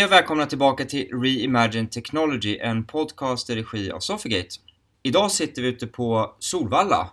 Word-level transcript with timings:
Hej 0.00 0.04
och 0.06 0.12
välkomna 0.12 0.46
tillbaka 0.46 0.84
till 0.84 1.08
Reimagine 1.22 1.86
Technology, 1.86 2.58
en 2.58 2.84
podcast 2.84 3.50
i 3.50 3.54
regi 3.56 3.90
av 3.90 4.00
Sofigate. 4.00 4.48
Idag 5.02 5.30
sitter 5.30 5.62
vi 5.62 5.68
ute 5.68 5.86
på 5.86 6.36
Solvalla. 6.38 7.10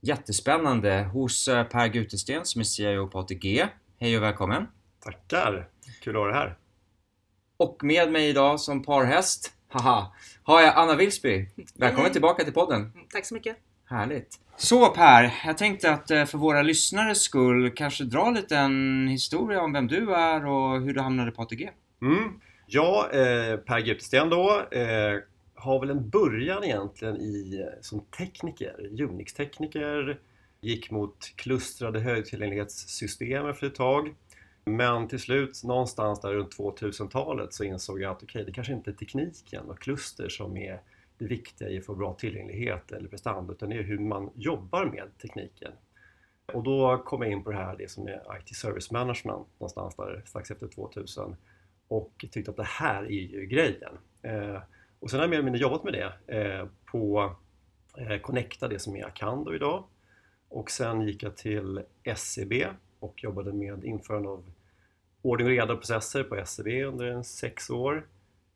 Jättespännande 0.00 1.02
hos 1.02 1.48
eh, 1.48 1.64
Per 1.64 1.88
Gutesten 1.88 2.44
som 2.44 2.60
är 2.60 2.64
CIO 2.64 3.08
på 3.08 3.18
ATG. 3.18 3.66
Hej 4.00 4.16
och 4.16 4.22
välkommen! 4.22 4.66
Tackar! 5.04 5.68
Kul 6.02 6.16
att 6.16 6.22
ha 6.22 6.28
dig 6.28 6.36
här. 6.36 6.56
Och 7.56 7.84
med 7.84 8.12
mig 8.12 8.28
idag 8.28 8.60
som 8.60 8.82
parhäst, 8.82 9.52
haha, 9.68 10.12
har 10.42 10.60
jag 10.60 10.74
Anna 10.76 10.94
Wilsby. 10.94 11.48
Välkommen 11.74 12.04
Hej. 12.04 12.12
tillbaka 12.12 12.44
till 12.44 12.54
podden. 12.54 12.92
Tack 13.12 13.26
så 13.26 13.34
mycket. 13.34 13.56
Härligt. 13.84 14.40
Så 14.56 14.88
Per, 14.88 15.34
jag 15.44 15.58
tänkte 15.58 15.90
att 15.92 16.10
eh, 16.10 16.24
för 16.24 16.38
våra 16.38 16.62
lyssnares 16.62 17.22
skull 17.22 17.70
kanske 17.76 18.04
dra 18.04 18.30
lite 18.30 18.56
en 18.56 19.08
historia 19.08 19.60
om 19.60 19.72
vem 19.72 19.86
du 19.86 20.14
är 20.14 20.46
och 20.46 20.80
hur 20.80 20.94
du 20.94 21.00
hamnade 21.00 21.30
på 21.30 21.42
ATG. 21.42 21.70
Mm. 22.02 22.40
Ja, 22.66 23.10
eh, 23.12 23.56
Per 23.56 23.80
Gutesten 23.80 24.30
då 24.30 24.66
eh, 24.70 25.18
har 25.54 25.80
väl 25.80 25.90
en 25.90 26.08
början 26.10 26.64
egentligen 26.64 27.16
i, 27.16 27.66
som 27.80 28.00
tekniker, 28.00 29.02
Unix-tekniker. 29.02 30.18
Gick 30.60 30.90
mot 30.90 31.32
klustrade 31.36 32.00
högtillgänglighetssystem 32.00 33.46
efter 33.46 33.66
ett 33.66 33.74
tag. 33.74 34.14
Men 34.64 35.08
till 35.08 35.20
slut, 35.20 35.64
någonstans 35.64 36.20
där 36.20 36.32
runt 36.34 36.56
2000-talet 36.58 37.54
så 37.54 37.64
insåg 37.64 38.00
jag 38.00 38.12
att 38.12 38.22
okej, 38.22 38.44
det 38.44 38.52
kanske 38.52 38.72
inte 38.72 38.90
är 38.90 38.94
tekniken 38.94 39.70
och 39.70 39.78
kluster 39.78 40.28
som 40.28 40.56
är 40.56 40.80
det 41.18 41.26
viktiga 41.26 41.68
i 41.68 41.78
att 41.78 41.86
få 41.86 41.94
bra 41.94 42.14
tillgänglighet 42.14 42.92
eller 42.92 43.08
prestanda, 43.08 43.52
utan 43.52 43.68
det 43.68 43.76
är 43.76 43.82
hur 43.82 43.98
man 43.98 44.30
jobbar 44.34 44.84
med 44.84 45.18
tekniken. 45.22 45.72
Och 46.52 46.62
då 46.62 46.98
kom 46.98 47.22
jag 47.22 47.32
in 47.32 47.44
på 47.44 47.50
det 47.50 47.56
här, 47.56 47.76
det 47.78 47.90
som 47.90 48.06
är 48.06 48.22
IT 48.38 48.56
Service 48.56 48.90
Management, 48.90 49.46
någonstans 49.58 49.96
där 49.96 50.22
strax 50.26 50.50
efter 50.50 50.68
2000 50.68 51.36
och 51.90 52.24
tyckte 52.30 52.50
att 52.50 52.56
det 52.56 52.62
här 52.62 53.04
är 53.04 53.08
ju 53.08 53.46
grejen. 53.46 53.98
Eh, 54.22 54.58
och 55.00 55.10
sen 55.10 55.18
har 55.18 55.24
jag 55.24 55.30
mer 55.30 55.36
eller 55.36 55.44
mindre 55.44 55.60
jobbat 55.60 55.84
med 55.84 55.92
det 55.92 56.12
eh, 56.36 56.66
på 56.84 57.34
eh, 57.98 58.20
Connecta, 58.20 58.68
det 58.68 58.78
som 58.78 58.96
är 58.96 59.04
Acando 59.04 59.54
idag. 59.54 59.84
Och 60.48 60.70
sen 60.70 61.00
gick 61.00 61.22
jag 61.22 61.36
till 61.36 61.82
SCB 62.02 62.66
och 63.00 63.24
jobbade 63.24 63.52
med 63.52 63.84
införande 63.84 64.28
av 64.28 64.50
ordning 65.22 65.46
och 65.46 65.50
reda 65.50 65.76
processer 65.76 66.24
på 66.24 66.36
SCB 66.36 66.84
under 66.84 67.06
en 67.06 67.24
sex 67.24 67.70
år. 67.70 68.06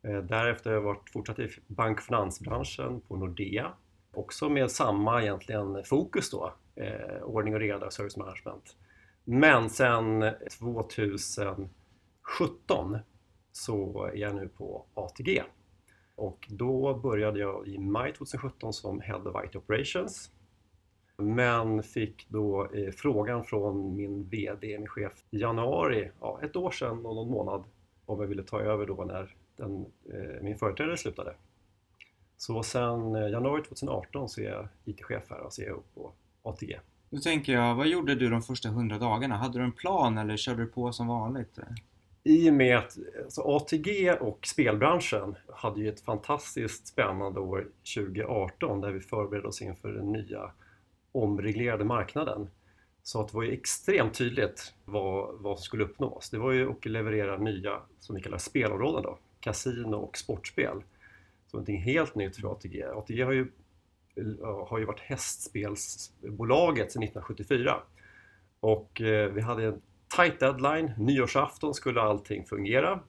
Eh, 0.01 0.17
därefter 0.17 0.69
har 0.69 0.77
jag 0.77 0.83
varit, 0.83 1.09
fortsatt 1.09 1.39
i 1.39 1.49
bank 1.67 1.97
och 1.97 2.03
finansbranschen 2.03 3.01
på 3.01 3.15
Nordea. 3.15 3.71
Också 4.13 4.49
med 4.49 4.71
samma 4.71 5.21
egentligen 5.21 5.83
fokus 5.83 6.31
då, 6.31 6.53
eh, 6.75 7.23
ordning 7.23 7.53
och 7.53 7.59
reda 7.59 7.85
och 7.85 7.93
service 7.93 8.17
management. 8.17 8.75
Men 9.23 9.69
sen 9.69 10.25
2017 10.59 12.99
så 13.55 14.03
är 14.03 14.17
jag 14.17 14.35
nu 14.35 14.47
på 14.47 14.85
ATG. 14.93 15.43
Och 16.15 16.47
då 16.49 16.93
började 16.93 17.39
jag 17.39 17.67
i 17.67 17.77
maj 17.77 18.13
2017 18.13 18.73
som 18.73 19.01
Head 19.01 19.17
of 19.17 19.45
IT 19.45 19.55
Operations. 19.55 20.31
Men 21.17 21.83
fick 21.83 22.29
då 22.29 22.71
eh, 22.73 22.91
frågan 22.91 23.43
från 23.43 23.95
min 23.95 24.23
VD, 24.29 24.77
min 24.79 24.87
chef, 24.87 25.13
i 25.31 25.39
januari, 25.39 26.11
ja, 26.21 26.39
ett 26.43 26.55
år 26.55 26.71
sedan 26.71 27.05
och 27.05 27.15
någon 27.15 27.31
månad, 27.31 27.63
om 28.05 28.21
jag 28.21 28.27
ville 28.27 28.43
ta 28.43 28.59
över 28.61 28.85
då 28.85 29.05
när 29.05 29.35
den, 29.55 29.85
eh, 30.13 30.41
min 30.43 30.57
företrädare 30.57 30.97
slutade. 30.97 31.35
Så 32.37 32.63
sedan 32.63 33.15
eh, 33.15 33.29
januari 33.29 33.63
2018 33.63 34.29
så 34.29 34.41
är 34.41 34.45
jag 34.45 34.67
IT-chef 34.85 35.23
här 35.29 35.39
och 35.39 35.53
CEO 35.53 35.83
på 35.93 36.11
ATG. 36.43 36.79
Då 37.09 37.17
tänker 37.17 37.53
jag, 37.53 37.75
vad 37.75 37.87
gjorde 37.87 38.15
du 38.15 38.29
de 38.29 38.41
första 38.41 38.69
100 38.69 38.97
dagarna? 38.97 39.35
Hade 39.35 39.59
du 39.59 39.63
en 39.63 39.71
plan 39.71 40.17
eller 40.17 40.37
körde 40.37 40.61
du 40.61 40.67
på 40.67 40.91
som 40.91 41.07
vanligt? 41.07 41.59
I 42.27 42.49
och 42.49 42.53
med 42.53 42.77
att 42.77 42.97
alltså 43.23 43.41
ATG 43.41 44.11
och 44.11 44.47
spelbranschen 44.47 45.35
hade 45.53 45.81
ju 45.81 45.89
ett 45.89 46.01
fantastiskt 46.01 46.87
spännande 46.87 47.39
år 47.39 47.67
2018 47.95 48.81
där 48.81 48.91
vi 48.91 48.99
förberedde 48.99 49.47
oss 49.47 49.61
inför 49.61 49.89
den 49.89 50.11
nya 50.11 50.51
omreglerade 51.11 51.83
marknaden. 51.83 52.49
Så 53.03 53.21
att 53.21 53.27
det 53.27 53.35
var 53.35 53.43
ju 53.43 53.53
extremt 53.53 54.13
tydligt 54.13 54.73
vad, 54.85 55.39
vad 55.39 55.57
som 55.57 55.63
skulle 55.63 55.83
uppnås. 55.83 56.29
Det 56.29 56.37
var 56.37 56.51
ju 56.51 56.71
att 56.71 56.85
leverera 56.85 57.37
nya, 57.37 57.79
som 57.99 58.15
vi 58.15 58.21
kallar 58.21 58.37
spelområden 58.37 59.03
då, 59.03 59.17
kasino 59.39 59.95
och 59.95 60.17
sportspel. 60.17 60.83
Så 61.47 61.57
någonting 61.57 61.81
helt 61.81 62.15
nytt 62.15 62.35
för 62.35 62.51
ATG. 62.51 62.83
ATG 62.83 63.21
har 63.21 63.31
ju, 63.31 63.47
har 64.67 64.79
ju 64.79 64.85
varit 64.85 64.99
hästspelsbolaget 64.99 66.91
sedan 66.91 67.03
1974. 67.03 67.75
Och 68.59 69.01
eh, 69.01 69.31
vi 69.31 69.41
hade 69.41 69.65
en 69.65 69.81
tight 70.07 70.39
deadline, 70.39 70.91
nyårsafton 70.97 71.73
skulle 71.73 72.01
allting 72.01 72.45
fungera. 72.45 72.99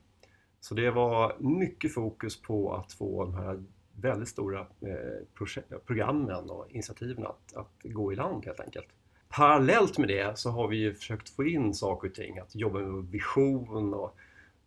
Så 0.61 0.75
det 0.75 0.91
var 0.91 1.37
mycket 1.39 1.95
fokus 1.95 2.43
på 2.43 2.75
att 2.75 2.93
få 2.93 3.25
de 3.25 3.35
här 3.35 3.63
väldigt 4.01 4.29
stora 4.29 4.61
eh, 4.61 5.79
programmen 5.87 6.51
och 6.51 6.67
initiativen 6.71 7.27
att, 7.27 7.57
att 7.57 7.73
gå 7.83 8.13
i 8.13 8.17
land 8.17 8.45
helt 8.45 8.61
enkelt. 8.61 8.87
Parallellt 9.29 9.99
med 9.99 10.09
det 10.09 10.39
så 10.39 10.51
har 10.51 10.69
vi 10.69 10.77
ju 10.77 10.95
försökt 10.95 11.29
få 11.29 11.45
in 11.45 11.75
saker 11.75 12.09
och 12.09 12.15
ting, 12.15 12.39
att 12.39 12.55
jobba 12.55 12.79
med 12.79 13.05
vision 13.11 13.95
och 13.95 14.17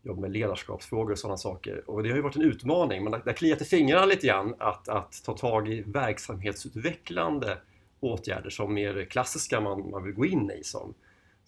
jobba 0.03 0.21
med 0.21 0.31
ledarskapsfrågor 0.31 1.11
och 1.11 1.19
sådana 1.19 1.37
saker. 1.37 1.89
Och 1.89 2.03
det 2.03 2.09
har 2.09 2.15
ju 2.15 2.21
varit 2.21 2.35
en 2.35 2.41
utmaning, 2.41 3.03
men 3.03 3.11
det 3.11 3.21
har 3.25 3.33
kliat 3.33 3.61
i 3.61 3.65
fingrarna 3.65 4.05
lite 4.05 4.27
grann 4.27 4.55
att, 4.59 4.89
att 4.89 5.21
ta 5.25 5.37
tag 5.37 5.69
i 5.69 5.81
verksamhetsutvecklande 5.81 7.57
åtgärder 7.99 8.49
som 8.49 8.73
mer 8.73 9.05
klassiska 9.05 9.61
man, 9.61 9.89
man 9.89 10.03
vill 10.03 10.13
gå 10.13 10.25
in 10.25 10.51
i 10.51 10.63
som, 10.63 10.93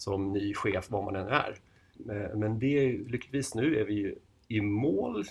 som 0.01 0.33
ny 0.33 0.53
chef, 0.53 0.91
vad 0.91 1.03
man 1.03 1.15
än 1.15 1.27
är. 1.27 1.59
Eh, 2.09 2.37
men 2.37 2.59
det, 2.59 2.91
lyckligtvis 2.91 3.55
nu 3.55 3.79
är 3.79 3.85
vi 3.85 3.93
ju 3.93 4.15
i 4.47 4.61
mål 4.61 5.23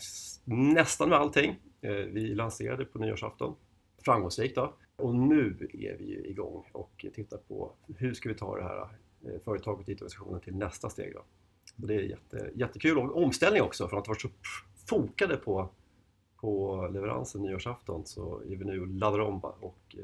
nästan 0.45 1.09
med 1.09 1.19
allting. 1.19 1.57
Eh, 1.81 1.93
vi 1.93 2.35
lanserade 2.35 2.85
på 2.85 2.99
nyårsafton, 2.99 3.55
framgångsrikt 4.05 4.55
då. 4.55 4.75
Och 4.97 5.15
nu 5.15 5.69
är 5.73 5.97
vi 5.99 6.05
ju 6.05 6.25
igång 6.27 6.65
och 6.73 7.07
tittar 7.15 7.39
på 7.39 7.73
hur 7.97 8.15
ska 8.15 8.29
vi 8.29 8.35
ta 8.35 8.57
det 8.57 8.63
här 8.63 8.81
eh, 9.25 9.41
företaget 9.45 9.87
och 9.87 9.93
IT-organisationen 9.93 10.41
till 10.41 10.57
nästa 10.57 10.91
steg 10.91 11.13
då. 11.15 11.25
Och 11.83 11.87
det 11.87 11.95
är 11.95 12.01
jätte, 12.01 12.51
jättekul 12.55 12.99
och 12.99 13.23
omställning 13.23 13.63
också 13.63 13.89
för 13.89 13.97
att 13.97 14.07
ha 14.07 14.11
varit 14.11 14.21
så 14.21 14.29
fokade 14.87 15.37
på, 15.37 15.69
på 16.37 16.89
leveransen 16.93 17.43
nyårsafton 17.43 18.07
så 18.07 18.43
är 18.49 18.57
vi 18.57 18.65
nu 18.65 18.81
och 18.81 18.89
laddar 18.89 19.19
om 19.19 19.41
och 19.41 19.97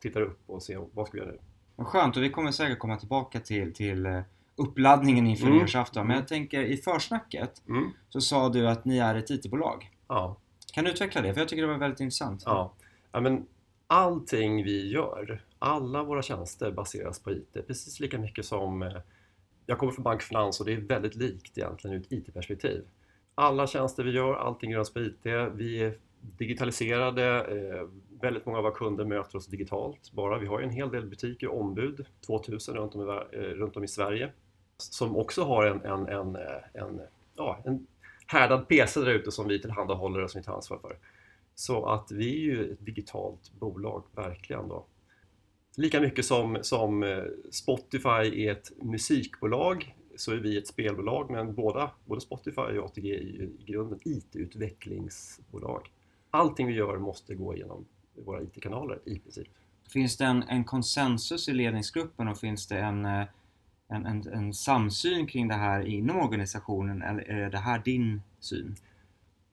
tittar 0.00 0.20
upp 0.20 0.38
och 0.46 0.62
ser 0.62 0.86
vad 0.94 1.06
ska 1.06 1.16
vi 1.16 1.24
göra 1.24 1.32
nu. 1.32 1.38
Vad 1.80 1.88
skönt 1.88 2.16
och 2.16 2.22
vi 2.22 2.30
kommer 2.30 2.52
säkert 2.52 2.78
komma 2.78 2.96
tillbaka 2.96 3.40
till, 3.40 3.74
till 3.74 4.06
eh, 4.06 4.20
uppladdningen 4.56 5.26
inför 5.26 5.46
Mm. 5.46 5.58
nyårsafton. 5.58 6.06
Men 6.06 6.16
jag 6.16 6.28
tänker 6.28 6.62
i 6.62 6.76
försnacket 6.76 7.62
Mm. 7.68 7.90
så 8.08 8.20
sa 8.20 8.48
du 8.48 8.68
att 8.68 8.84
ni 8.84 8.98
är 8.98 9.14
ett 9.14 9.30
IT-bolag. 9.30 9.90
Ja. 10.08 10.36
Kan 10.72 10.84
du 10.84 10.90
utveckla 10.90 11.20
det? 11.20 11.34
För 11.34 11.40
jag 11.40 11.48
tycker 11.48 11.62
det 11.62 11.68
var 11.68 11.78
väldigt 11.78 12.00
intressant. 12.00 12.42
Ja. 12.46 12.72
ja, 13.12 13.20
men 13.20 13.46
allting 13.86 14.64
vi 14.64 14.90
gör, 14.90 15.42
alla 15.58 16.02
våra 16.02 16.22
tjänster 16.22 16.72
baseras 16.72 17.18
på 17.18 17.30
IT. 17.32 17.66
Precis 17.66 18.00
lika 18.00 18.18
mycket 18.18 18.44
som, 18.44 18.82
eh, 18.82 18.92
jag 19.66 19.78
kommer 19.78 19.92
från 19.92 20.02
bank 20.02 20.22
och 20.60 20.66
det 20.66 20.72
är 20.72 20.80
väldigt 20.80 21.14
likt 21.14 21.58
egentligen 21.58 21.96
ur 21.96 22.00
ett 22.00 22.12
IT-perspektiv. 22.12 22.84
Alla 23.34 23.66
tjänster 23.66 24.04
vi 24.04 24.10
gör, 24.10 24.34
allting 24.34 24.70
görs 24.70 24.90
på 24.92 25.00
IT. 25.00 25.26
Vi 25.54 25.82
är 25.82 25.94
digitaliserade. 26.20 27.46
Väldigt 28.20 28.46
många 28.46 28.58
av 28.58 28.64
våra 28.64 28.74
kunder 28.74 29.04
möter 29.04 29.36
oss 29.36 29.46
digitalt 29.46 30.12
bara. 30.12 30.38
Vi 30.38 30.46
har 30.46 30.60
ju 30.60 30.64
en 30.64 30.70
hel 30.70 30.90
del 30.90 31.06
butiker 31.06 31.48
och 31.48 31.60
ombud, 31.60 32.06
2000 32.26 32.74
runt 32.74 32.94
om 32.94 33.00
i, 33.00 33.36
eh, 33.36 33.40
runt 33.40 33.76
om 33.76 33.84
i 33.84 33.88
Sverige, 33.88 34.32
som 34.76 35.16
också 35.16 35.44
har 35.44 35.66
en, 35.66 35.84
en, 35.84 36.08
en, 36.08 36.36
eh, 36.36 36.82
en, 36.82 37.00
ja, 37.34 37.62
en 37.64 37.86
härdad 38.26 38.68
PC 38.68 39.00
där 39.00 39.10
ute 39.10 39.30
som 39.30 39.48
vi 39.48 39.60
tillhandahåller 39.60 40.22
och 40.22 40.30
som 40.30 40.40
vi 40.40 40.44
tar 40.44 40.54
ansvar 40.54 40.78
för. 40.78 40.98
Så 41.54 41.86
att 41.86 42.12
vi 42.12 42.34
är 42.34 42.40
ju 42.40 42.72
ett 42.72 42.86
digitalt 42.86 43.52
bolag, 43.52 44.04
verkligen. 44.14 44.68
Då. 44.68 44.84
Lika 45.76 46.00
mycket 46.00 46.24
som, 46.24 46.58
som 46.62 47.02
eh, 47.02 47.24
Spotify 47.50 48.46
är 48.46 48.52
ett 48.52 48.72
musikbolag 48.82 49.94
så 50.16 50.32
är 50.32 50.36
vi 50.36 50.58
ett 50.58 50.66
spelbolag, 50.66 51.30
men 51.30 51.54
båda, 51.54 51.90
både 52.04 52.20
Spotify 52.20 52.60
och 52.60 52.84
ATG 52.84 53.14
är 53.14 53.20
ju 53.20 53.50
i 53.58 53.64
grunden 53.66 53.98
IT-utvecklingsbolag. 54.04 55.90
Allting 56.30 56.66
vi 56.66 56.72
gör 56.72 56.98
måste 56.98 57.34
gå 57.34 57.56
genom 57.56 57.86
våra 58.20 58.42
IT-kanaler 58.42 58.98
i 59.04 59.18
princip. 59.18 59.48
Finns 59.92 60.16
det 60.16 60.24
en, 60.24 60.42
en 60.42 60.64
konsensus 60.64 61.48
i 61.48 61.52
ledningsgruppen 61.52 62.28
och 62.28 62.38
finns 62.38 62.66
det 62.66 62.78
en, 62.78 63.04
eh, 63.04 63.24
en, 63.88 64.06
en, 64.06 64.28
en 64.32 64.54
samsyn 64.54 65.26
kring 65.26 65.48
det 65.48 65.54
här 65.54 65.86
inom 65.86 66.16
organisationen 66.16 67.02
eller 67.02 67.22
är 67.22 67.50
det 67.50 67.58
här 67.58 67.82
din 67.84 68.22
syn? 68.40 68.76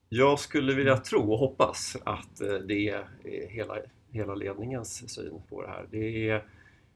Jag 0.08 0.38
skulle 0.38 0.74
vilja 0.74 0.96
tro 0.96 1.32
och 1.32 1.38
hoppas 1.38 1.96
att 2.04 2.40
eh, 2.40 2.54
det 2.54 2.88
är 2.88 3.08
hela, 3.48 3.76
hela 4.10 4.34
ledningens 4.34 5.14
syn 5.14 5.42
på 5.48 5.62
det 5.62 5.68
här. 5.68 5.86
Det 5.90 6.30
är 6.30 6.44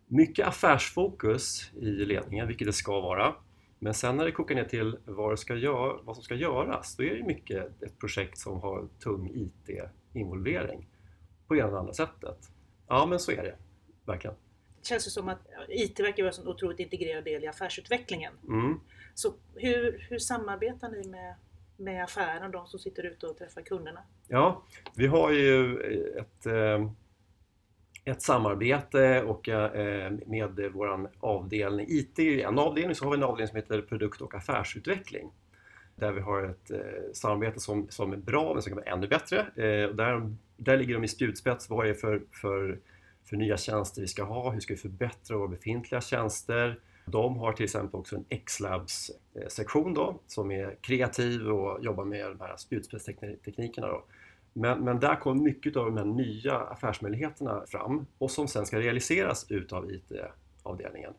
mycket 0.06 0.46
affärsfokus 0.46 1.70
i 1.80 1.90
ledningen, 1.90 2.48
vilket 2.48 2.66
det 2.66 2.72
ska 2.72 3.00
vara. 3.00 3.34
Men 3.78 3.94
sen 3.94 4.16
när 4.16 4.24
det 4.24 4.32
kokar 4.32 4.54
ner 4.54 4.64
till 4.64 4.96
vad, 5.04 5.38
ska 5.38 5.54
gör, 5.54 6.00
vad 6.04 6.16
som 6.16 6.24
ska 6.24 6.34
göras, 6.34 6.96
då 6.96 7.02
är 7.02 7.14
det 7.14 7.24
mycket 7.24 7.82
ett 7.82 7.98
projekt 7.98 8.38
som 8.38 8.60
har 8.60 8.88
tung 8.98 9.30
IT-involvering 9.34 10.86
på 11.52 11.56
ena 11.56 11.68
eller 11.68 11.78
andra 11.78 11.92
sättet. 11.92 12.50
Ja, 12.88 13.06
men 13.06 13.20
så 13.20 13.32
är 13.32 13.42
det 13.42 13.56
verkligen. 14.04 14.36
Det 14.80 14.86
känns 14.86 15.06
ju 15.06 15.10
som 15.10 15.28
att 15.28 15.38
IT 15.68 16.00
verkar 16.00 16.22
vara 16.22 16.34
en 16.42 16.48
otroligt 16.48 16.80
integrerad 16.80 17.24
del 17.24 17.44
i 17.44 17.46
affärsutvecklingen. 17.46 18.32
Mm. 18.48 18.80
Så 19.14 19.34
hur, 19.54 20.06
hur 20.10 20.18
samarbetar 20.18 20.88
ni 20.88 21.08
med 21.08 21.34
med 21.76 22.04
affären, 22.04 22.50
de 22.50 22.66
som 22.66 22.78
sitter 22.78 23.02
ute 23.02 23.26
och 23.26 23.36
träffar 23.36 23.62
kunderna? 23.62 24.00
Ja, 24.28 24.62
vi 24.94 25.06
har 25.06 25.32
ju 25.32 25.78
ett, 26.18 26.46
eh, 26.46 26.90
ett 28.04 28.22
samarbete 28.22 29.22
och 29.22 29.48
eh, 29.48 30.12
med 30.26 30.70
vår 30.74 31.10
avdelning 31.20 31.86
IT, 31.88 32.18
en 32.18 32.58
avdelning, 32.58 32.94
så 32.94 33.04
har 33.04 33.10
vi 33.10 33.16
en 33.16 33.22
avdelning 33.22 33.48
som 33.48 33.56
heter 33.56 33.82
produkt 33.82 34.20
och 34.20 34.34
affärsutveckling. 34.34 35.32
Där 35.96 36.12
vi 36.12 36.20
har 36.20 36.42
ett 36.42 36.70
eh, 36.70 36.78
samarbete 37.12 37.60
som, 37.60 37.86
som 37.88 38.12
är 38.12 38.16
bra 38.16 38.54
men 38.54 38.62
som 38.62 38.70
kan 38.70 38.76
vara 38.76 38.94
ännu 38.94 39.08
bättre. 39.08 39.38
Eh, 39.40 39.94
där, 39.94 40.36
där 40.56 40.76
ligger 40.76 40.94
de 40.94 41.04
i 41.04 41.08
spjutspets. 41.08 41.70
Vad 41.70 41.84
är 41.84 41.88
det 41.88 41.94
för, 41.94 42.22
för, 42.32 42.78
för 43.24 43.36
nya 43.36 43.56
tjänster 43.56 44.00
vi 44.00 44.08
ska 44.08 44.24
ha? 44.24 44.50
Hur 44.50 44.60
ska 44.60 44.74
vi 44.74 44.80
förbättra 44.80 45.36
våra 45.36 45.48
befintliga 45.48 46.00
tjänster? 46.00 46.78
De 47.04 47.36
har 47.36 47.52
till 47.52 47.64
exempel 47.64 48.00
också 48.00 48.16
en 48.16 48.24
X-Labs-sektion 48.28 49.88
eh, 49.88 49.94
då, 49.94 50.18
som 50.26 50.50
är 50.50 50.76
kreativ 50.80 51.48
och 51.48 51.84
jobbar 51.84 52.04
med 52.04 52.26
de 52.26 52.40
här 52.40 52.56
spjutspetsteknikerna. 52.56 53.86
Då. 53.86 54.04
Men, 54.52 54.84
men 54.84 55.00
där 55.00 55.16
kommer 55.16 55.42
mycket 55.42 55.76
av 55.76 55.84
de 55.84 55.96
här 55.96 56.04
nya 56.04 56.58
affärsmöjligheterna 56.58 57.64
fram 57.66 58.06
och 58.18 58.30
som 58.30 58.48
sen 58.48 58.66
ska 58.66 58.80
realiseras 58.80 59.46
utav 59.50 59.92
IT-avdelningen. 59.92 61.12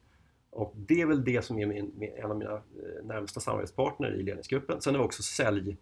Och 0.53 0.73
det 0.75 1.01
är 1.01 1.05
väl 1.05 1.23
det 1.23 1.45
som 1.45 1.59
är 1.59 1.65
min, 1.65 2.11
en 2.17 2.31
av 2.31 2.38
mina 2.38 2.53
eh, 2.53 3.05
närmsta 3.05 3.39
samarbetspartner 3.39 4.11
i 4.11 4.23
ledningsgruppen. 4.23 4.81
Sen 4.81 4.95
har 4.95 5.01
vi 5.01 5.07
också 5.07 5.23
sälj, 5.23 5.77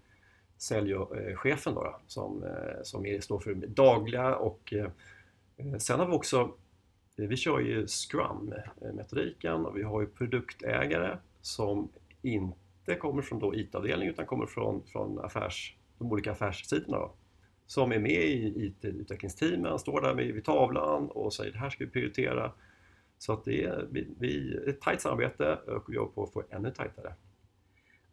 säljchefen 0.57 1.75
då, 1.75 1.83
då, 1.83 1.99
som, 2.07 2.43
eh, 2.43 2.83
som 2.83 3.05
är, 3.05 3.19
står 3.19 3.39
för 3.39 3.53
dagliga 3.53 4.35
och 4.35 4.73
eh, 4.73 4.91
sen 5.77 5.99
har 5.99 6.07
vi 6.07 6.13
också 6.13 6.53
vi 7.15 7.37
kör 7.37 7.59
ju 7.59 7.87
Scrum-metodiken 7.87 9.65
och 9.65 9.77
vi 9.77 9.83
har 9.83 10.01
ju 10.01 10.07
produktägare 10.07 11.17
som 11.41 11.89
inte 12.21 12.95
kommer 12.95 13.21
från 13.21 13.39
då 13.39 13.55
IT-avdelningen 13.55 14.13
utan 14.13 14.25
kommer 14.25 14.45
från, 14.45 14.83
från 14.87 15.19
affärs, 15.19 15.75
de 15.97 16.11
olika 16.11 16.31
affärssidorna. 16.31 16.97
Då, 16.97 17.11
som 17.65 17.91
är 17.91 17.99
med 17.99 18.23
i 18.23 18.65
IT-utvecklingsteamen, 18.65 19.79
står 19.79 20.01
där 20.01 20.13
vid 20.13 20.45
tavlan 20.45 21.09
och 21.09 21.33
säger 21.33 21.51
det 21.51 21.57
här 21.57 21.69
ska 21.69 21.85
vi 21.85 21.91
prioritera. 21.91 22.51
Så 23.21 23.33
att 23.33 23.45
det 23.45 23.63
är, 23.63 23.87
vi, 23.91 24.07
vi, 24.19 24.57
ett 24.67 24.81
tajt 24.81 25.01
samarbete 25.01 25.55
och 25.55 25.83
vi 25.87 25.95
jobbar 25.95 26.13
på 26.13 26.23
att 26.23 26.33
få 26.33 26.43
ännu 26.49 26.71
tajtare. 26.71 27.13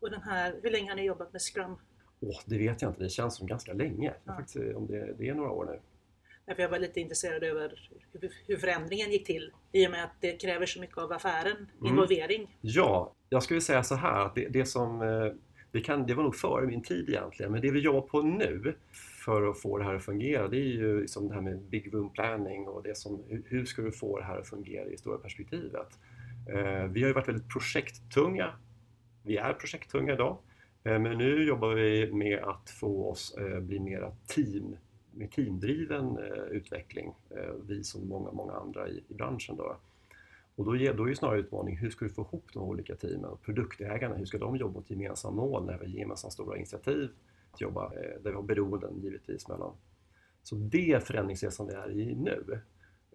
Och 0.00 0.10
den 0.10 0.22
här, 0.22 0.55
hur 0.62 0.70
länge 0.70 0.90
har 0.90 0.96
ni 0.96 1.05
jobbat 1.05 1.32
med 1.32 1.43
Scrum? 1.43 1.76
Åh, 2.20 2.40
det 2.46 2.58
vet 2.58 2.82
jag 2.82 2.90
inte, 2.90 3.02
det 3.02 3.08
känns 3.08 3.37
som 3.37 3.46
ganska 3.46 3.72
länge. 3.72 4.14
Ja. 4.25 4.34
Faktiskt, 4.37 4.76
om 4.76 4.87
det, 4.87 5.14
det 5.19 5.28
är 5.28 5.34
några 5.34 5.50
år 5.50 5.64
nu. 5.64 5.81
Därför 6.46 6.62
jag 6.62 6.69
var 6.69 6.78
lite 6.78 7.00
intresserad 7.00 7.43
över 7.43 7.90
hur 8.46 8.56
förändringen 8.56 9.10
gick 9.10 9.26
till 9.26 9.52
i 9.72 9.87
och 9.87 9.90
med 9.90 10.05
att 10.05 10.14
det 10.20 10.32
kräver 10.32 10.66
så 10.66 10.81
mycket 10.81 10.99
av 10.99 11.12
affären, 11.12 11.56
mm. 11.56 11.93
involvering. 11.93 12.40
Mm. 12.40 12.52
Ja, 12.60 13.14
jag 13.28 13.43
skulle 13.43 13.60
säga 13.60 13.82
så 13.82 13.94
här 13.94 14.20
att 14.20 14.34
det, 14.34 14.49
det 14.49 14.64
som 14.64 15.02
eh, 15.02 15.32
det, 15.72 15.81
kan, 15.81 16.06
det 16.06 16.14
var 16.14 16.22
nog 16.22 16.37
före 16.37 16.66
min 16.66 16.82
tid 16.82 17.08
egentligen, 17.08 17.52
men 17.52 17.60
det 17.60 17.70
vi 17.70 17.81
jobbar 17.81 18.00
på 18.00 18.22
nu 18.22 18.75
för 19.28 19.50
att 19.50 19.60
få 19.60 19.78
det 19.78 19.84
här 19.84 19.94
att 19.94 20.04
fungera 20.04 20.48
det 20.48 20.56
är 20.56 20.72
ju 20.82 21.00
liksom 21.00 21.28
det 21.28 21.34
här 21.34 21.40
med 21.40 21.60
big 21.60 21.94
room 21.94 22.12
planning 22.12 22.69
och 22.69 22.82
det 22.82 22.96
som, 22.96 23.22
hur 23.44 23.64
ska 23.64 23.82
du 23.82 23.92
få 23.92 24.19
det 24.19 24.25
här 24.25 24.38
att 24.38 24.48
fungera 24.48 24.86
i 24.86 24.90
det 24.90 24.98
stora 24.98 25.19
perspektivet. 25.19 25.98
Eh, 26.46 26.84
vi 26.84 27.00
har 27.00 27.08
ju 27.08 27.12
varit 27.12 27.28
väldigt 27.28 27.48
projekttunga. 27.48 28.52
Vi 29.22 29.36
är 29.36 29.52
projekttunga 29.52 30.12
idag, 30.12 30.38
eh, 30.84 30.98
men 30.98 31.19
nu 31.19 31.44
jobbar 31.44 31.75
vi 31.75 32.12
med 32.12 32.38
att 32.38 32.70
få 32.70 33.10
oss 33.10 33.36
eh, 33.38 33.60
bli 33.60 33.80
mera 33.80 34.12
team 34.26 34.76
med 35.10 35.31
teamdriven 35.31 36.19
utveckling, 36.50 37.14
vi 37.69 37.84
som 37.84 38.08
många, 38.08 38.32
många 38.32 38.52
andra 38.52 38.88
i, 38.88 39.04
i 39.08 39.14
branschen. 39.14 39.56
Då. 39.56 39.76
Och 40.56 40.64
då, 40.64 40.70
då 40.72 41.04
är 41.04 41.08
ju 41.08 41.14
snarare 41.14 41.38
utmaningen, 41.38 41.81
hur 41.81 41.90
ska 41.90 42.04
du 42.04 42.10
få 42.10 42.22
ihop 42.22 42.50
de 42.52 42.62
olika 42.62 42.96
teamen? 42.96 43.36
Produktägarna, 43.44 44.14
hur 44.14 44.24
ska 44.24 44.38
de 44.38 44.56
jobba 44.56 44.74
mot 44.74 44.90
gemensamma 44.90 45.36
mål 45.36 45.66
när 45.66 45.78
vi 45.78 45.86
har 45.86 45.98
gemensamma 45.98 46.31
stora 46.31 46.56
initiativ 46.56 47.10
att 47.52 47.60
jobba, 47.60 47.84
eh, 47.84 48.22
där 48.22 48.30
vi 48.30 48.36
har 48.36 48.42
beroenden 48.42 49.00
givetvis 49.02 49.48
mellan. 49.48 49.72
Så 50.42 50.54
det 50.54 51.06
förändringsresan 51.06 51.66
vi 51.66 51.72
är 51.72 51.90
i 51.90 52.14
nu. 52.14 52.60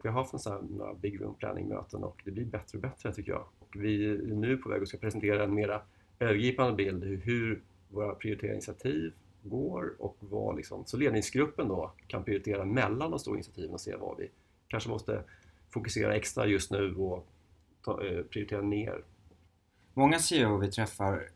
Vi 0.03 0.09
har 0.09 0.23
haft 0.23 0.45
några 0.69 0.93
Big 0.93 1.21
Room 1.21 1.35
Planning-möten 1.35 2.03
och 2.03 2.21
det 2.25 2.31
blir 2.31 2.45
bättre 2.45 2.77
och 2.77 2.81
bättre 2.81 3.13
tycker 3.13 3.31
jag. 3.31 3.45
Och 3.59 3.75
vi 3.75 4.05
är 4.05 4.17
nu 4.17 4.57
på 4.57 4.69
väg 4.69 4.81
att 4.81 4.87
ska 4.87 4.97
presentera 4.97 5.43
en 5.43 5.53
mera 5.53 5.81
övergripande 6.19 6.73
bild 6.73 7.03
hur, 7.03 7.17
hur 7.17 7.61
våra 7.89 8.15
prioriteringsinitiativ 8.15 9.13
går 9.43 9.95
och 9.99 10.17
vad 10.19 10.55
liksom, 10.55 10.85
så 10.85 10.97
ledningsgruppen 10.97 11.67
då 11.67 11.91
kan 12.07 12.23
prioritera 12.23 12.65
mellan 12.65 13.11
de 13.11 13.19
stora 13.19 13.35
initiativen 13.35 13.73
och 13.73 13.81
se 13.81 13.95
vad 13.95 14.17
vi 14.17 14.29
kanske 14.67 14.89
måste 14.89 15.23
fokusera 15.69 16.15
extra 16.15 16.45
just 16.45 16.71
nu 16.71 16.95
och 16.95 17.27
ta, 17.81 18.05
eh, 18.05 18.23
prioritera 18.23 18.61
ner. 18.61 19.03
Många 19.93 20.19
CEO 20.19 20.57
vi 20.57 20.71
träffar 20.71 21.29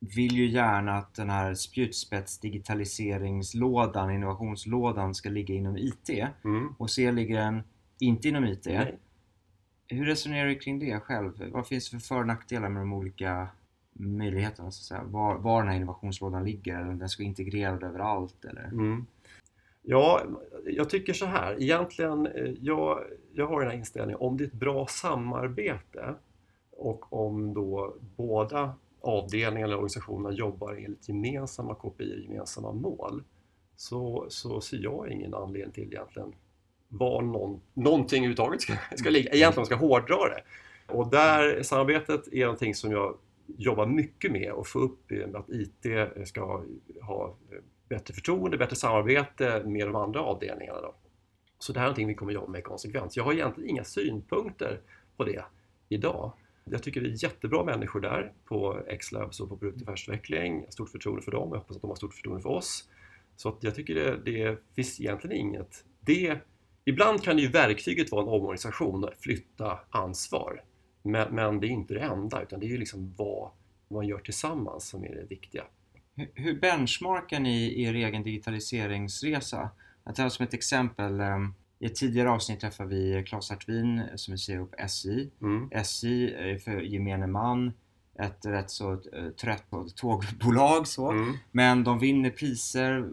vill 0.00 0.32
ju 0.32 0.50
gärna 0.50 0.92
att 0.96 1.14
den 1.14 1.30
här 1.30 1.54
spjutspets 1.54 2.38
digitaliseringslådan, 2.38 4.10
innovationslådan 4.10 5.14
ska 5.14 5.28
ligga 5.28 5.54
inom 5.54 5.76
IT 5.76 6.08
mm. 6.44 6.74
och 6.78 6.90
se 6.90 7.12
ligger 7.12 7.36
den 7.36 7.62
inte 7.98 8.28
inom 8.28 8.44
IT. 8.44 8.66
Nej. 8.66 8.98
Hur 9.86 10.06
resonerar 10.06 10.48
du 10.48 10.54
kring 10.54 10.78
det 10.78 11.00
själv? 11.00 11.50
Vad 11.52 11.66
finns 11.66 11.90
det 11.90 12.00
för 12.00 12.06
för 12.06 12.20
och 12.20 12.26
nackdelar 12.26 12.68
med 12.68 12.82
de 12.82 12.92
olika 12.92 13.48
möjligheterna, 13.92 14.70
så 14.70 14.80
att 14.80 15.00
säga. 15.00 15.10
Var, 15.10 15.38
var 15.38 15.62
den 15.62 15.68
här 15.70 15.76
innovationslådan 15.76 16.44
ligger, 16.44 16.76
eller 16.76 16.88
om 16.88 16.98
den 16.98 17.08
ska 17.08 17.22
vara 17.22 17.28
integrerad 17.28 17.82
överallt 17.82 18.44
eller? 18.44 18.64
Mm. 18.64 19.06
Ja, 19.82 20.22
jag 20.64 20.90
tycker 20.90 21.12
så 21.12 21.26
här. 21.26 21.62
Egentligen, 21.62 22.26
eh, 22.26 22.52
jag, 22.60 23.00
jag 23.32 23.46
har 23.46 23.60
den 23.60 23.70
här 23.70 23.78
inställningen, 23.78 24.20
om 24.20 24.36
det 24.36 24.44
är 24.44 24.48
ett 24.48 24.52
bra 24.52 24.86
samarbete 24.86 26.14
och 26.70 27.12
om 27.12 27.54
då 27.54 27.96
båda 28.16 28.74
avdelningarna 29.00 29.64
eller 29.64 29.76
organisationerna 29.76 30.34
jobbar 30.34 30.72
enligt 30.72 31.08
gemensamma 31.08 31.74
KPI, 31.74 32.22
gemensamma 32.24 32.72
mål, 32.72 33.22
så, 33.76 34.26
så 34.28 34.60
ser 34.60 34.78
jag 34.78 35.10
ingen 35.10 35.34
anledning 35.34 35.72
till 35.72 35.92
egentligen 35.92 36.34
var 36.88 37.22
någon, 37.22 37.60
någonting 37.74 38.18
överhuvudtaget 38.18 38.62
ska, 38.62 38.74
ska 38.96 39.10
ligga. 39.10 39.30
Egentligen 39.32 39.66
ska 39.66 39.74
hårdra 39.74 40.16
det. 40.16 40.42
Och 40.92 41.10
där 41.10 41.62
samarbetet 41.62 42.32
är 42.32 42.40
någonting 42.40 42.74
som 42.74 42.90
jag 42.90 43.16
jobba 43.46 43.86
mycket 43.86 44.32
med 44.32 44.52
att 44.52 44.68
få 44.68 44.78
upp 44.78 45.12
att 45.34 45.48
IT 45.48 45.86
ska 46.28 46.64
ha 47.02 47.36
bättre 47.88 48.14
förtroende, 48.14 48.58
bättre 48.58 48.76
samarbete 48.76 49.62
med 49.66 49.86
de 49.86 49.96
andra 49.96 50.20
avdelningarna. 50.20 50.80
Då. 50.80 50.94
Så 51.58 51.72
det 51.72 51.78
här 51.78 51.86
är 51.86 51.88
någonting 51.88 52.08
vi 52.08 52.14
kommer 52.14 52.32
jobba 52.32 52.46
med 52.46 52.64
konsekvent. 52.64 53.16
Jag 53.16 53.24
har 53.24 53.32
egentligen 53.32 53.70
inga 53.70 53.84
synpunkter 53.84 54.80
på 55.16 55.24
det 55.24 55.44
idag. 55.88 56.32
Jag 56.70 56.82
tycker 56.82 57.00
det 57.00 57.08
är 57.08 57.24
jättebra 57.24 57.64
människor 57.64 58.00
där 58.00 58.32
på 58.44 58.82
X-Labs 58.88 59.40
och 59.40 59.48
på 59.48 59.56
produktaffärsutveckling. 59.56 60.66
Stort 60.68 60.88
förtroende 60.88 61.22
för 61.22 61.32
dem 61.32 61.48
och 61.48 61.56
jag 61.56 61.60
hoppas 61.60 61.76
att 61.76 61.82
de 61.82 61.90
har 61.90 61.96
stort 61.96 62.14
förtroende 62.14 62.42
för 62.42 62.50
oss. 62.50 62.88
Så 63.36 63.48
att 63.48 63.58
jag 63.60 63.74
tycker 63.74 63.94
det, 63.94 64.16
det 64.24 64.58
finns 64.74 65.00
egentligen 65.00 65.36
inget... 65.36 65.84
Det, 66.00 66.38
ibland 66.84 67.22
kan 67.22 67.38
ju 67.38 67.48
verktyget 67.48 68.12
vara 68.12 68.22
en 68.22 68.28
omorganisation 68.28 69.04
och 69.04 69.10
flytta 69.18 69.78
ansvar. 69.90 70.62
Men, 71.02 71.34
men, 71.34 71.60
det 71.60 71.66
är 71.66 71.68
inte 71.68 71.94
det 71.94 72.00
enda, 72.00 72.42
utan 72.42 72.60
det 72.60 72.66
är 72.66 72.70
ju 72.70 72.78
liksom 72.78 73.14
vad 73.16 73.50
man 73.88 74.06
gör 74.06 74.18
tillsammans 74.18 74.88
som 74.88 75.04
är 75.04 75.14
det 75.14 75.26
viktiga. 75.28 75.64
Hur 76.34 76.60
benchmarkar 76.60 77.40
ni 77.40 77.82
er 77.82 77.94
egen 77.94 78.22
digitaliseringsresa? 78.22 79.70
Jag 80.04 80.14
tar 80.14 80.28
som 80.28 80.46
ett 80.46 80.54
exempel. 80.54 81.20
Ehm, 81.20 81.54
i 81.82 81.86
ett 81.86 81.94
tidigare 81.94 82.30
avsnitt 82.30 82.60
träffade 82.60 82.88
vi 82.88 83.24
Claes 83.26 83.50
Hartvin 83.50 84.02
som 84.14 84.32
är 84.34 84.38
CEO 84.38 84.66
på 84.66 84.76
SJ. 84.76 85.30
Mm. 85.42 85.68
SJ 85.72 86.34
är 86.34 86.58
för 86.58 86.80
gemene 86.80 87.26
man 87.26 87.72
ett 88.18 88.46
rätt 88.46 88.70
så 88.70 88.92
eh, 88.92 89.28
trött 89.40 89.64
tågbolag 89.96 90.86
så. 90.86 91.10
Mm. 91.10 91.36
Men 91.52 91.84
de 91.84 91.98
vinner 91.98 92.30
priser 92.30 93.08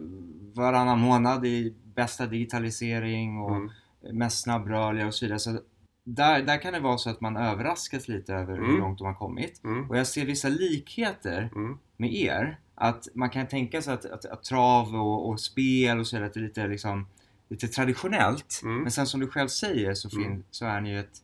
varannan 0.54 1.00
månad 1.00 1.46
i 1.46 1.74
bästa 1.94 2.26
digitalisering 2.26 3.38
och 3.38 3.56
mm. 3.56 3.70
mest 4.12 4.42
snabbrörliga 4.42 5.06
och 5.06 5.14
så 5.14 5.24
vidare. 5.24 5.38
Så 5.38 5.60
där, 6.04 6.42
där 6.42 6.62
kan 6.62 6.72
det 6.72 6.80
vara 6.80 6.98
så 6.98 7.10
att 7.10 7.20
man 7.20 7.36
överraskas 7.36 8.08
lite 8.08 8.34
över 8.34 8.56
mm. 8.56 8.70
hur 8.70 8.78
långt 8.78 8.98
de 8.98 9.06
har 9.06 9.14
kommit. 9.14 9.64
Mm. 9.64 9.90
Och 9.90 9.98
jag 9.98 10.06
ser 10.06 10.26
vissa 10.26 10.48
likheter 10.48 11.50
mm. 11.54 11.78
med 11.96 12.14
er. 12.14 12.58
Att 12.74 13.08
man 13.14 13.30
kan 13.30 13.46
tänka 13.46 13.82
sig 13.82 13.94
att, 13.94 14.04
att, 14.04 14.24
att 14.24 14.44
trav 14.44 14.94
och, 14.94 15.28
och, 15.28 15.40
spel 15.40 15.98
och 15.98 16.06
så 16.06 16.16
är 16.16 16.40
lite, 16.40 16.66
liksom, 16.66 17.06
lite 17.48 17.68
traditionellt. 17.68 18.60
Mm. 18.64 18.82
Men 18.82 18.90
sen 18.90 19.06
som 19.06 19.20
du 19.20 19.28
själv 19.28 19.48
säger 19.48 19.94
så, 19.94 20.10
fin, 20.10 20.24
mm. 20.24 20.44
så 20.50 20.66
är 20.66 20.80
ni 20.80 20.90
ju 20.90 21.00
ett 21.00 21.22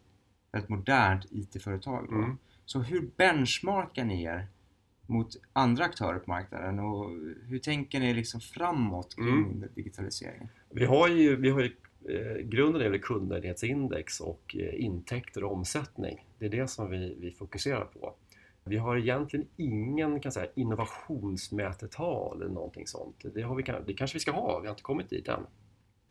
väldigt 0.52 0.70
modernt 0.70 1.26
IT-företag. 1.30 2.08
Mm. 2.08 2.38
Så 2.64 2.78
hur 2.78 3.10
benchmarkar 3.16 4.04
ni 4.04 4.22
er 4.22 4.46
mot 5.06 5.36
andra 5.52 5.84
aktörer 5.84 6.18
på 6.18 6.30
marknaden 6.30 6.78
och 6.78 7.10
hur 7.48 7.58
tänker 7.58 8.00
ni 8.00 8.14
liksom 8.14 8.40
framåt 8.40 9.14
kring 9.14 9.64
digitaliseringen? 9.74 10.48
Vi 10.70 10.84
har 10.84 11.08
ju, 11.08 11.36
vi 11.36 11.50
har 11.50 11.60
ju 11.60 11.72
eh, 12.08 12.36
grunden 12.36 12.82
är 12.82 12.90
väl 12.90 13.00
kundnöjdhetsindex 13.00 14.20
och 14.20 14.56
eh, 14.58 14.84
intäkter 14.84 15.44
och 15.44 15.52
omsättning. 15.52 16.26
Det 16.38 16.44
är 16.44 16.50
det 16.50 16.68
som 16.68 16.90
vi, 16.90 17.16
vi 17.20 17.30
fokuserar 17.30 17.84
på. 17.84 18.14
Vi 18.64 18.76
har 18.76 18.96
egentligen 18.96 19.46
ingen 19.56 20.20
kan 20.20 20.32
säga, 20.32 20.50
innovationsmätetal 20.54 22.42
eller 22.42 22.54
någonting 22.54 22.86
sånt. 22.86 23.24
Det, 23.34 23.42
har 23.42 23.54
vi, 23.54 23.62
det 23.86 23.94
kanske 23.94 24.16
vi 24.16 24.20
ska 24.20 24.30
ha, 24.30 24.60
vi 24.60 24.66
har 24.66 24.72
inte 24.72 24.82
kommit 24.82 25.10
dit 25.10 25.28
än. 25.28 25.46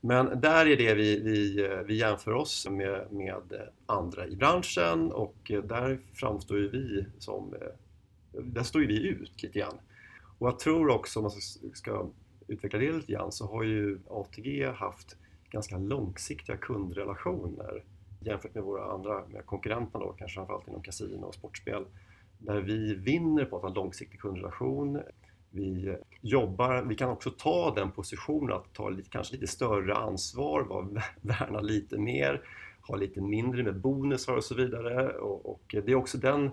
Men 0.05 0.41
där 0.41 0.65
är 0.65 0.77
det 0.77 0.93
vi, 0.93 1.19
vi, 1.19 1.67
vi 1.86 1.98
jämför 1.98 2.31
oss 2.31 2.67
med, 2.69 3.12
med 3.12 3.69
andra 3.86 4.27
i 4.27 4.36
branschen 4.36 5.12
och 5.12 5.51
där 5.63 6.00
framstår 6.13 6.57
ju 6.57 6.69
vi 6.69 7.05
som... 7.19 7.53
Där 8.31 8.63
står 8.63 8.81
ju 8.81 8.88
vi 8.88 9.07
ut 9.07 9.43
lite 9.43 9.60
grann. 9.60 9.77
Och 10.38 10.48
jag 10.48 10.60
tror 10.60 10.89
också, 10.89 11.19
om 11.19 11.24
man 11.24 11.31
ska 11.74 12.10
utveckla 12.48 12.79
det 12.79 12.91
lite 12.91 13.12
grann, 13.12 13.31
så 13.31 13.48
har 13.48 13.63
ju 13.63 14.00
ATG 14.10 14.65
haft 14.75 15.15
ganska 15.50 15.77
långsiktiga 15.77 16.57
kundrelationer 16.57 17.83
jämfört 18.19 18.55
med 18.55 18.63
våra 18.63 18.93
andra 18.93 19.24
med 19.27 19.45
konkurrenterna 19.45 20.05
då, 20.05 20.12
kanske 20.12 20.36
framförallt 20.36 20.67
inom 20.67 20.81
kasino 20.81 21.25
och 21.25 21.36
sportspel. 21.36 21.86
Där 22.38 22.62
vi 22.62 22.95
vinner 22.95 23.45
på 23.45 23.55
att 23.55 23.62
ha 23.62 23.69
en 23.69 23.75
långsiktig 23.75 24.19
kundrelation. 24.19 25.01
Vi 25.55 25.98
jobbar, 26.22 26.81
vi 26.81 26.95
kan 26.95 27.10
också 27.10 27.29
ta 27.29 27.74
den 27.75 27.91
positionen 27.91 28.55
att 28.55 28.74
ta 28.74 28.89
lite, 28.89 29.10
kanske 29.10 29.33
lite 29.33 29.48
större 29.48 29.95
ansvar, 29.95 30.88
värna 31.22 31.62
lite 31.62 31.98
mer, 31.98 32.41
ha 32.88 32.95
lite 32.95 33.22
mindre 33.22 33.63
med 33.63 33.79
bonusar 33.79 34.36
och 34.38 34.43
så 34.43 34.55
vidare. 34.55 35.10
Och, 35.10 35.45
och 35.45 35.62
det 35.69 35.91
är 35.91 35.95
också 35.95 36.17
den 36.17 36.51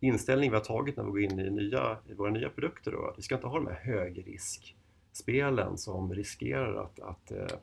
inställning 0.00 0.50
vi 0.50 0.56
har 0.56 0.64
tagit 0.64 0.96
när 0.96 1.04
vi 1.04 1.10
går 1.10 1.20
in 1.20 1.40
i, 1.40 1.50
nya, 1.50 1.96
i 2.06 2.14
våra 2.14 2.30
nya 2.30 2.48
produkter. 2.48 2.92
Då, 2.92 3.06
att 3.06 3.18
vi 3.18 3.22
ska 3.22 3.34
inte 3.34 3.46
ha 3.46 3.58
de 3.58 3.66
här 3.66 3.80
högriskspelen 3.82 5.78
som 5.78 6.14
riskerar 6.14 6.82
att, 6.82 7.00
att 7.00 7.30
eh, 7.30 7.56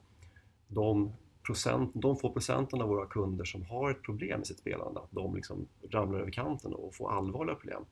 de, 0.67 1.13
procent, 1.45 1.91
de 1.93 2.17
få 2.17 2.29
procenten 2.29 2.81
av 2.81 2.87
våra 2.87 3.05
kunder 3.05 3.45
som 3.45 3.63
har 3.63 3.91
ett 3.91 4.01
problem 4.01 4.39
med 4.39 4.47
sitt 4.47 4.59
spelande, 4.59 4.99
att 4.99 5.11
de 5.11 5.35
liksom 5.35 5.67
ramlar 5.89 6.19
över 6.19 6.31
kanten 6.31 6.73
och 6.73 6.95
får 6.95 7.11
allvarliga 7.11 7.55
problem. 7.55 7.85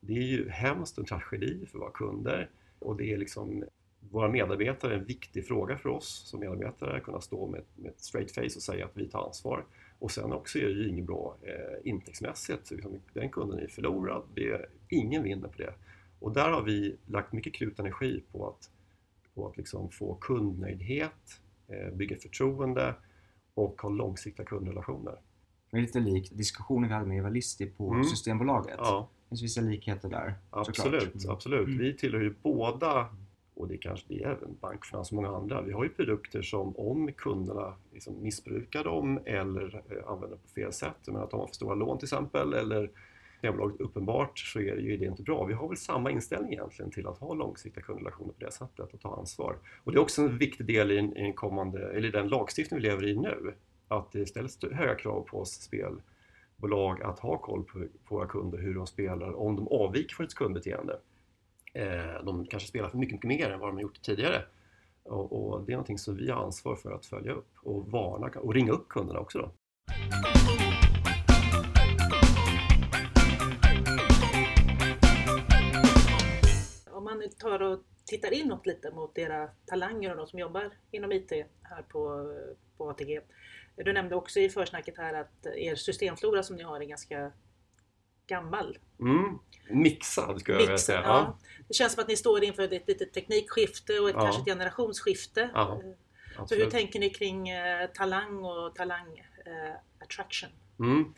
Det 0.00 0.12
är 0.12 0.22
ju 0.22 0.48
hemskt 0.48 0.98
en 0.98 1.04
tragedi 1.04 1.66
för 1.66 1.78
våra 1.78 1.90
kunder 1.90 2.50
och 2.78 2.96
det 2.96 3.12
är 3.12 3.16
liksom 3.16 3.64
våra 4.10 4.28
medarbetare 4.28 4.94
en 4.94 5.04
viktig 5.04 5.46
fråga 5.46 5.78
för 5.78 5.88
oss 5.88 6.22
som 6.26 6.40
medarbetare 6.40 6.96
att 6.96 7.02
kunna 7.02 7.20
stå 7.20 7.46
med, 7.46 7.62
med 7.76 7.90
ett 7.90 8.00
straight 8.00 8.34
face 8.34 8.56
och 8.56 8.62
säga 8.62 8.84
att 8.84 8.96
vi 8.96 9.08
tar 9.08 9.26
ansvar. 9.26 9.64
Och 9.98 10.10
sen 10.10 10.32
också 10.32 10.58
är 10.58 10.64
det 10.64 10.70
ju 10.70 10.88
inget 10.88 11.06
bra 11.06 11.36
eh, 11.42 11.90
intäktsmässigt. 11.90 12.70
Liksom, 12.70 13.00
den 13.12 13.30
kunden 13.30 13.58
är 13.58 13.68
förlorad. 13.68 14.22
Det 14.34 14.48
är, 14.48 14.68
ingen 14.88 15.22
vinner 15.22 15.48
på 15.48 15.58
det. 15.58 15.74
Och 16.18 16.32
där 16.32 16.50
har 16.50 16.62
vi 16.62 16.96
lagt 17.06 17.32
mycket 17.32 17.54
krut 17.54 17.78
och 17.78 17.86
energi 17.86 18.22
på 18.32 18.48
att, 18.48 18.70
på 19.34 19.48
att 19.48 19.56
liksom 19.56 19.90
få 19.90 20.14
kundnöjdhet, 20.14 21.40
eh, 21.68 21.94
bygga 21.94 22.16
förtroende 22.16 22.94
och 23.54 23.82
ha 23.82 23.88
långsiktiga 23.88 24.46
kundrelationer. 24.46 25.20
Det 25.70 25.76
är 25.76 25.80
lite 25.80 26.00
likt 26.00 26.36
diskussionen 26.36 26.88
vi 26.88 26.94
hade 26.94 27.06
med 27.06 27.18
Eva 27.18 27.28
Listi 27.28 27.66
på 27.66 27.92
mm. 27.92 28.04
Systembolaget. 28.04 28.76
Ja. 28.78 29.08
Finns 29.30 29.42
vissa 29.42 29.60
likheter 29.60 30.08
där. 30.08 30.34
Absolut, 30.50 31.02
såklart. 31.02 31.36
absolut. 31.36 31.66
Mm. 31.66 31.78
Vi 31.78 31.96
tillhör 31.96 32.20
ju 32.20 32.34
båda 32.42 33.06
och 33.54 33.68
det 33.68 33.76
kanske 33.76 34.06
det 34.08 34.22
är 34.22 34.28
även 34.28 34.56
bankfinans 34.60 35.10
och 35.10 35.14
många 35.14 35.28
andra. 35.28 35.62
Vi 35.62 35.72
har 35.72 35.84
ju 35.84 35.90
produkter 35.90 36.42
som 36.42 36.76
om 36.76 37.12
kunderna 37.12 37.74
liksom 37.92 38.22
missbrukar 38.22 38.84
dem 38.84 39.20
eller 39.24 39.82
eh, 39.90 40.10
använder 40.10 40.36
på 40.36 40.48
fel 40.48 40.72
sätt, 40.72 40.96
jag 41.04 41.12
menar 41.12 41.24
att 41.24 41.30
de 41.30 41.40
har 41.40 41.46
för 41.46 41.54
stora 41.54 41.74
lån 41.74 41.98
till 41.98 42.06
exempel 42.06 42.52
eller 42.52 42.90
Systembolaget 43.40 43.80
uppenbart 43.80 44.38
så 44.38 44.60
är 44.60 44.76
det 44.76 44.82
ju 44.82 44.96
det 44.96 45.04
inte 45.04 45.22
bra. 45.22 45.44
Vi 45.44 45.54
har 45.54 45.68
väl 45.68 45.76
samma 45.76 46.10
inställning 46.10 46.52
egentligen 46.52 46.90
till 46.90 47.06
att 47.06 47.18
ha 47.18 47.34
långsiktiga 47.34 47.84
kundrelationer 47.84 48.32
på 48.32 48.44
det 48.44 48.52
sättet 48.52 48.94
och 48.94 49.00
ta 49.00 49.16
ansvar. 49.16 49.56
Och 49.84 49.92
det 49.92 49.98
är 49.98 50.02
också 50.02 50.22
en 50.22 50.38
viktig 50.38 50.66
del 50.66 50.90
i, 50.90 50.98
en, 50.98 51.16
i 51.16 51.20
en 51.20 51.32
kommande, 51.32 51.92
eller 51.92 52.12
den 52.12 52.28
lagstiftning 52.28 52.80
vi 52.80 52.88
lever 52.88 53.06
i 53.06 53.16
nu, 53.16 53.54
att 53.88 54.12
det 54.12 54.26
ställs 54.26 54.58
höga 54.72 54.94
krav 54.94 55.22
på 55.22 55.40
oss 55.40 55.60
bolag 56.60 57.02
att 57.02 57.18
ha 57.18 57.38
koll 57.38 57.64
på, 57.64 57.86
på 58.04 58.14
våra 58.14 58.26
kunder, 58.26 58.58
hur 58.58 58.74
de 58.74 58.86
spelar, 58.86 59.32
om 59.32 59.56
de 59.56 59.68
avviker 59.68 60.14
från 60.14 60.26
ett 60.26 60.34
kundbeteende. 60.34 60.98
Eh, 61.74 62.24
de 62.24 62.46
kanske 62.46 62.68
spelar 62.68 62.88
för 62.88 62.98
mycket, 62.98 63.12
mycket 63.12 63.28
mer 63.28 63.50
än 63.50 63.60
vad 63.60 63.68
de 63.68 63.74
har 63.74 63.82
gjort 63.82 64.02
tidigare. 64.02 64.42
Och, 65.02 65.52
och, 65.52 65.64
det 65.64 65.72
är 65.72 65.76
någonting 65.76 65.98
som 65.98 66.16
vi 66.16 66.30
har 66.30 66.44
ansvar 66.44 66.76
för 66.76 66.92
att 66.92 67.06
följa 67.06 67.32
upp 67.32 67.50
och 67.62 67.90
varna 67.90 68.30
och 68.40 68.54
ringa 68.54 68.72
upp 68.72 68.88
kunderna 68.88 69.20
också. 69.20 69.38
Då. 69.38 69.52
Om 76.90 77.04
man 77.04 77.22
tar 77.38 77.62
och 77.62 77.80
tittar 78.06 78.32
inåt 78.32 78.66
lite 78.66 78.90
mot 78.90 79.18
era 79.18 79.48
talanger 79.66 80.10
och 80.10 80.16
de 80.16 80.26
som 80.26 80.38
jobbar 80.38 80.70
inom 80.90 81.12
IT 81.12 81.32
här 81.62 81.82
på, 81.82 82.32
på 82.76 82.90
ATG. 82.90 83.20
Du 83.84 83.92
nämnde 83.92 84.16
också 84.16 84.40
i 84.40 84.48
försnacket 84.48 84.98
här 84.98 85.14
att 85.14 85.46
er 85.56 85.74
systemflora 85.74 86.42
som 86.42 86.56
ni 86.56 86.62
har 86.62 86.80
är 86.80 86.84
ganska 86.84 87.32
gammal. 88.26 88.78
Mm. 89.00 89.38
Mixad 89.70 90.40
skulle 90.40 90.58
jag 90.58 90.62
vilja 90.62 90.78
säga. 90.78 91.00
Ja. 91.00 91.38
Det 91.68 91.74
känns 91.74 91.92
som 91.92 92.02
att 92.02 92.08
ni 92.08 92.16
står 92.16 92.44
inför 92.44 92.62
ett 92.62 92.88
litet 92.88 93.12
teknikskifte 93.12 94.00
och 94.00 94.08
ett, 94.08 94.14
ja. 94.14 94.22
kanske 94.22 94.40
ett 94.40 94.46
generationsskifte. 94.46 95.50
Ja, 95.54 95.82
Så 96.46 96.54
hur 96.54 96.70
tänker 96.70 97.00
ni 97.00 97.10
kring 97.10 97.48
eh, 97.48 97.86
talang 97.86 98.44
och 98.44 98.74
talang 98.74 99.18
eh, 99.46 99.74
attraction? 100.02 100.50
Mm. 100.78 101.14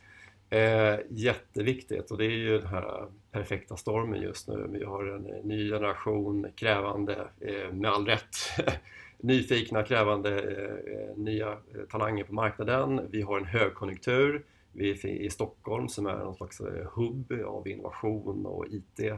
Eh, 0.52 1.00
jätteviktigt 1.10 2.10
och 2.10 2.18
det 2.18 2.24
är 2.24 2.30
ju 2.30 2.58
den 2.58 2.66
här 2.66 3.06
perfekta 3.30 3.76
stormen 3.76 4.22
just 4.22 4.48
nu. 4.48 4.66
Vi 4.70 4.84
har 4.84 5.04
en 5.04 5.22
ny 5.22 5.70
generation 5.70 6.46
krävande, 6.56 7.28
eh, 7.40 7.72
med 7.72 7.90
all 7.90 8.06
rätt, 8.06 8.36
nyfikna, 9.22 9.82
krävande 9.82 10.38
eh, 10.38 10.94
eh 10.94 11.16
nya 11.16 11.50
eh, 11.50 11.84
talanger 11.90 12.24
på 12.24 12.34
marknaden. 12.34 13.00
Vi 13.10 13.22
har 13.22 13.38
en 13.38 13.44
högkonjunktur 13.44 14.44
vi 14.72 14.90
är 14.90 15.06
i 15.06 15.30
Stockholm 15.30 15.88
som 15.88 16.06
är 16.06 16.16
någon 16.18 16.34
slags 16.34 16.60
eh, 16.60 16.86
hubb 16.92 17.32
av 17.46 17.68
innovation 17.68 18.46
och 18.46 18.66
IT. 18.66 19.12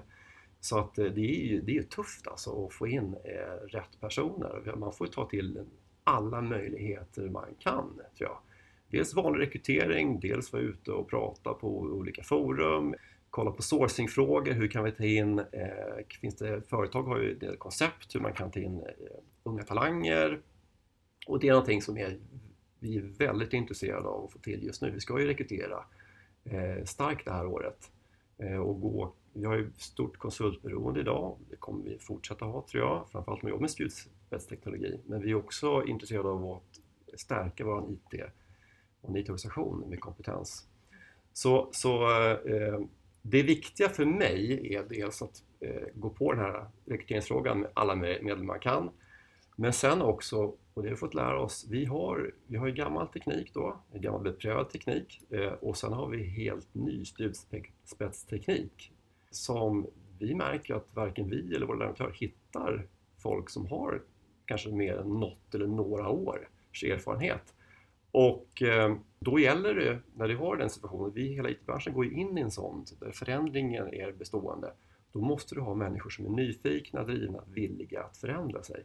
Så 0.60 0.78
att 0.78 0.94
det 0.94 1.04
är 1.04 1.46
ju 1.46 1.60
det 1.60 1.76
är 1.76 1.82
tufft 1.82 2.26
alltså 2.28 2.66
att 2.66 2.72
få 2.72 2.86
in 2.86 3.16
rätt 3.68 4.00
personer. 4.00 4.74
Man 4.76 4.92
får 4.92 5.06
ta 5.06 5.28
till 5.28 5.64
alla 6.04 6.40
möjligheter 6.40 7.28
man 7.28 7.54
kan, 7.58 8.00
tror 8.18 8.30
jag. 8.30 8.38
Dels 8.90 9.14
vanlig 9.14 9.46
rekrytering, 9.46 10.20
dels 10.20 10.52
vara 10.52 10.62
ute 10.62 10.92
och 10.92 11.10
prata 11.10 11.54
på 11.54 11.78
olika 11.78 12.22
forum, 12.22 12.94
kolla 13.34 13.50
på 13.50 13.62
sourcingfrågor, 13.62 14.52
hur 14.52 14.68
kan 14.68 14.84
vi 14.84 14.92
ta 14.92 15.04
in, 15.04 15.38
eh, 15.38 16.18
finns 16.20 16.36
det, 16.36 16.62
företag 16.68 17.02
har 17.02 17.18
ju 17.18 17.34
det 17.34 17.56
koncept 17.56 18.14
hur 18.14 18.20
man 18.20 18.32
kan 18.32 18.50
ta 18.50 18.60
in 18.60 18.80
eh, 18.80 18.86
unga 19.42 19.62
talanger 19.62 20.40
och 21.26 21.40
det 21.40 21.48
är 21.48 21.52
någonting 21.52 21.82
som 21.82 21.98
är 21.98 22.18
vi 22.78 22.96
är 22.96 23.02
väldigt 23.02 23.52
intresserade 23.52 24.08
av 24.08 24.24
att 24.24 24.32
få 24.32 24.38
till 24.38 24.62
just 24.64 24.82
nu. 24.82 24.90
Vi 24.90 25.00
ska 25.00 25.20
ju 25.20 25.26
rekrytera 25.26 25.84
eh, 26.44 26.84
starkt 26.84 27.24
det 27.24 27.32
här 27.32 27.46
året 27.46 27.90
eh, 28.38 28.56
och 28.56 28.80
gå 28.80 29.14
vi 29.32 29.44
har 29.44 29.56
ju 29.56 29.70
stort 29.76 30.18
konsultberoende 30.18 31.00
idag, 31.00 31.38
det 31.50 31.56
kommer 31.56 31.84
vi 31.84 31.98
fortsätta 31.98 32.44
ha 32.44 32.66
tror 32.70 32.82
jag, 32.82 33.06
framförallt 33.12 33.42
om 33.42 33.46
vi 33.46 33.50
jobbar 33.50 33.60
med 33.60 33.70
spjutspetsteknologi. 33.70 35.00
Men 35.06 35.22
vi 35.22 35.30
är 35.30 35.34
också 35.34 35.84
intresserade 35.86 36.28
av 36.28 36.52
att 36.52 36.80
stärka 37.20 37.64
vår 37.64 37.90
IT 37.90 38.20
och 39.00 39.18
IT-organisation 39.18 39.84
med 39.88 40.00
kompetens. 40.00 40.68
Så, 41.32 41.68
så 41.72 42.10
eh, 42.30 42.80
det 43.26 43.42
viktiga 43.42 43.88
för 43.88 44.04
mig 44.04 44.74
är 44.74 44.84
dels 44.88 45.22
att 45.22 45.42
eh, 45.60 45.82
gå 45.94 46.10
på 46.10 46.32
den 46.32 46.40
här 46.40 46.66
rekryteringsfrågan 46.84 47.60
med 47.60 47.70
alla 47.74 47.94
medel 47.94 48.42
man 48.42 48.60
kan. 48.60 48.90
Men 49.56 49.72
sen 49.72 50.02
också 50.02 50.54
och 50.74 50.82
det 50.82 50.88
har 50.88 50.94
vi 50.94 50.98
fått 50.98 51.14
lära 51.14 51.40
oss. 51.40 51.66
Vi 51.70 51.84
har, 51.84 52.34
vi 52.46 52.56
har 52.56 52.66
ju 52.66 52.72
gammal 52.72 53.08
teknik 53.08 53.54
då, 53.54 53.80
gammal 53.92 54.22
beprövad 54.22 54.70
teknik 54.70 55.22
eh, 55.30 55.52
och 55.52 55.76
sen 55.76 55.92
har 55.92 56.08
vi 56.08 56.24
helt 56.24 56.74
ny 56.74 57.04
spjutspetsteknik 57.04 58.92
som 59.30 59.86
vi 60.18 60.34
märker 60.34 60.74
att 60.74 60.94
varken 60.94 61.30
vi 61.30 61.54
eller 61.54 61.66
våra 61.66 61.76
leverantörer 61.76 62.12
hittar 62.12 62.86
folk 63.18 63.50
som 63.50 63.66
har 63.66 64.02
kanske 64.44 64.68
mer 64.68 64.96
än 64.96 65.08
något 65.08 65.54
eller 65.54 65.66
några 65.66 66.08
års 66.08 66.84
erfarenhet. 66.84 67.54
Och 68.14 68.62
eh, 68.62 68.96
då 69.18 69.38
gäller 69.38 69.74
det, 69.74 69.98
när 70.14 70.28
du 70.28 70.36
har 70.36 70.56
den 70.56 70.70
situationen, 70.70 71.12
vi 71.14 71.28
hela 71.28 71.50
IT-branschen 71.50 71.92
går 71.94 72.04
ju 72.04 72.12
in 72.12 72.38
i 72.38 72.40
en 72.40 72.50
sån 72.50 72.84
där 73.00 73.10
förändringen 73.10 73.94
är 73.94 74.12
bestående. 74.12 74.72
Då 75.12 75.20
måste 75.20 75.54
du 75.54 75.60
ha 75.60 75.74
människor 75.74 76.10
som 76.10 76.26
är 76.26 76.30
nyfikna, 76.30 77.04
drivna, 77.04 77.42
villiga 77.46 78.02
att 78.02 78.16
förändra 78.16 78.62
sig. 78.62 78.84